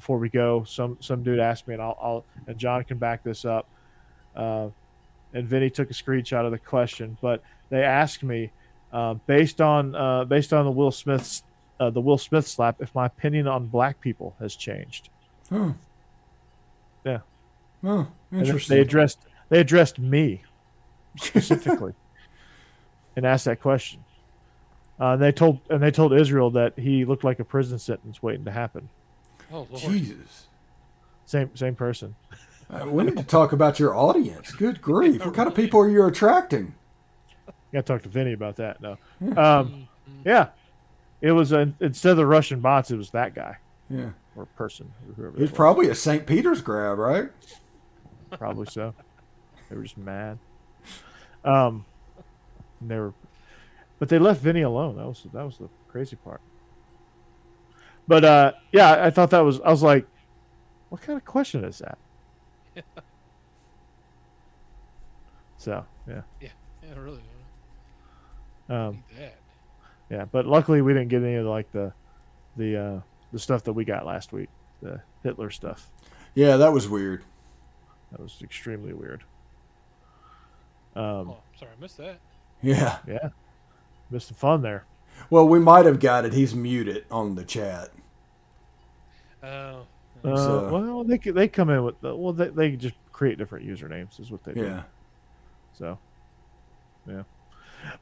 [0.00, 3.22] before we go, some some dude asked me, and I'll, I'll and John can back
[3.22, 3.68] this up.
[4.34, 4.68] Uh,
[5.34, 8.50] and Vinny took a screenshot of the question, but they asked me
[8.94, 11.42] uh, based on uh, based on the Will Smith's
[11.78, 15.10] uh, the Will Smith slap if my opinion on black people has changed.
[15.52, 15.74] Oh.
[17.04, 17.18] Yeah.
[17.84, 18.76] Oh, And interesting.
[18.76, 19.18] they addressed
[19.50, 20.42] they addressed me
[21.18, 21.92] specifically
[23.16, 24.02] and asked that question.
[24.98, 28.46] Uh, they told and they told Israel that he looked like a prison sentence waiting
[28.46, 28.88] to happen.
[29.52, 29.82] Oh Lord.
[29.82, 30.46] Jesus.
[31.26, 32.14] Same same person.
[32.72, 34.52] Uh, we need to talk about your audience.
[34.52, 35.24] Good grief.
[35.24, 36.74] What kind of people are you attracting?
[37.72, 38.80] Got to talk to Vinny about that.
[38.80, 38.96] No,
[39.36, 39.88] um,
[40.24, 40.48] yeah,
[41.20, 43.56] it was uh, instead of the Russian bots, it was that guy
[43.88, 44.10] Yeah.
[44.36, 45.32] or person or whoever.
[45.32, 45.56] He's it was.
[45.56, 46.26] probably a St.
[46.26, 47.30] Peter's grab, right?
[48.38, 48.94] probably so.
[49.68, 50.38] They were just mad.
[51.44, 51.84] Um,
[52.80, 53.12] and they were,
[53.98, 54.96] but they left Vinny alone.
[54.96, 56.40] That was that was the crazy part.
[58.10, 59.60] But uh, yeah, I thought that was.
[59.60, 60.04] I was like,
[60.88, 61.96] what kind of question is that?
[65.56, 66.48] so yeah, Yeah,
[66.82, 67.20] yeah, really.
[68.68, 69.36] um, that.
[70.10, 70.24] yeah.
[70.24, 71.92] But luckily, we didn't get any of like the
[72.56, 73.00] the uh,
[73.32, 74.48] the stuff that we got last week,
[74.82, 75.88] the Hitler stuff.
[76.34, 77.22] Yeah, that was weird.
[78.10, 79.22] That was extremely weird.
[80.96, 82.18] Um, Oh, sorry, I missed that.
[82.60, 82.98] Yeah.
[83.06, 83.28] yeah,
[84.10, 84.84] missed the fun there.
[85.28, 86.32] Well, we might have got it.
[86.32, 87.90] He's muted on the chat.
[89.42, 89.86] Oh,
[90.22, 93.66] Uh, So- well, they they come in with the, well, they they just create different
[93.66, 94.62] usernames is what they do.
[94.62, 94.82] Yeah.
[95.72, 95.98] So,
[97.06, 97.22] yeah.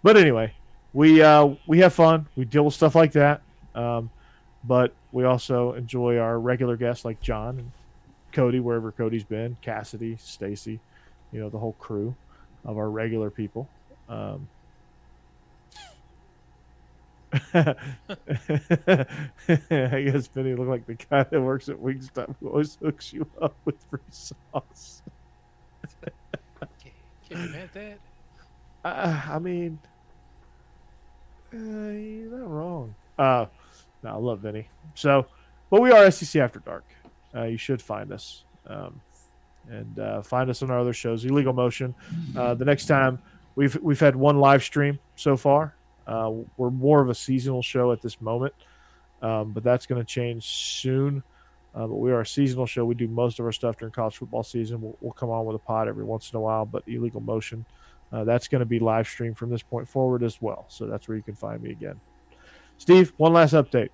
[0.02, 0.52] But anyway,
[0.92, 2.26] we uh we have fun.
[2.36, 3.42] We deal with stuff like that.
[3.74, 4.10] Um,
[4.64, 7.70] but we also enjoy our regular guests like John and
[8.32, 10.80] Cody, wherever Cody's been, Cassidy, Stacy,
[11.30, 12.16] you know, the whole crew
[12.64, 13.68] of our regular people.
[14.08, 14.48] Um,
[17.54, 17.76] I
[19.70, 23.54] guess Benny looked like the guy that works at Wingstop who always hooks you up
[23.64, 25.02] with free sauce.
[26.02, 26.94] can't,
[27.28, 27.98] can't be that.
[28.84, 29.78] Uh, I mean,
[31.52, 32.94] uh, you're not wrong.
[33.18, 33.46] Uh,
[34.02, 34.68] no, I love Vinny.
[34.94, 35.26] So,
[35.70, 36.84] but we are SEC After Dark.
[37.34, 38.44] Uh, you should find us.
[38.66, 39.00] Um,
[39.70, 41.94] and uh, find us on our other shows, Illegal Motion.
[42.36, 43.20] Uh, the next time
[43.54, 45.74] we've we've had one live stream so far.
[46.08, 48.54] Uh, we're more of a seasonal show at this moment,
[49.22, 51.22] um, but that's going to change soon.
[51.74, 52.84] Uh, but we are a seasonal show.
[52.84, 54.80] We do most of our stuff during college football season.
[54.80, 57.66] We'll, we'll come on with a pod every once in a while, but Illegal Motion
[58.12, 60.64] uh, that's going to be live streamed from this point forward as well.
[60.68, 62.00] So that's where you can find me again.
[62.78, 63.90] Steve, one last update.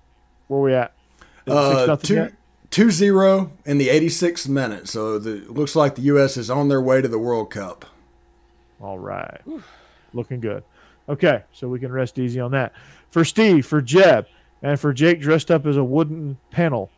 [0.47, 0.93] Where we at?
[1.47, 2.33] Uh, two, yet?
[2.69, 4.87] two zero in the 86th minute.
[4.87, 6.37] So the, it looks like the U.S.
[6.37, 7.85] is on their way to the World Cup.
[8.79, 9.41] All right.
[10.13, 10.63] Looking good.
[11.07, 12.73] Okay, so we can rest easy on that.
[13.11, 14.27] For Steve, for Jeb,
[14.61, 16.89] and for Jake dressed up as a wooden panel,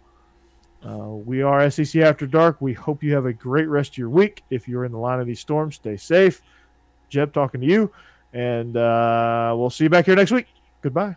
[0.86, 2.62] uh, we are SEC After Dark.
[2.62, 4.44] We hope you have a great rest of your week.
[4.50, 6.42] If you're in the line of these storms, stay safe.
[7.10, 7.92] Jeb talking to you,
[8.34, 10.48] and uh, we'll see you back here next week.
[10.82, 11.16] Goodbye.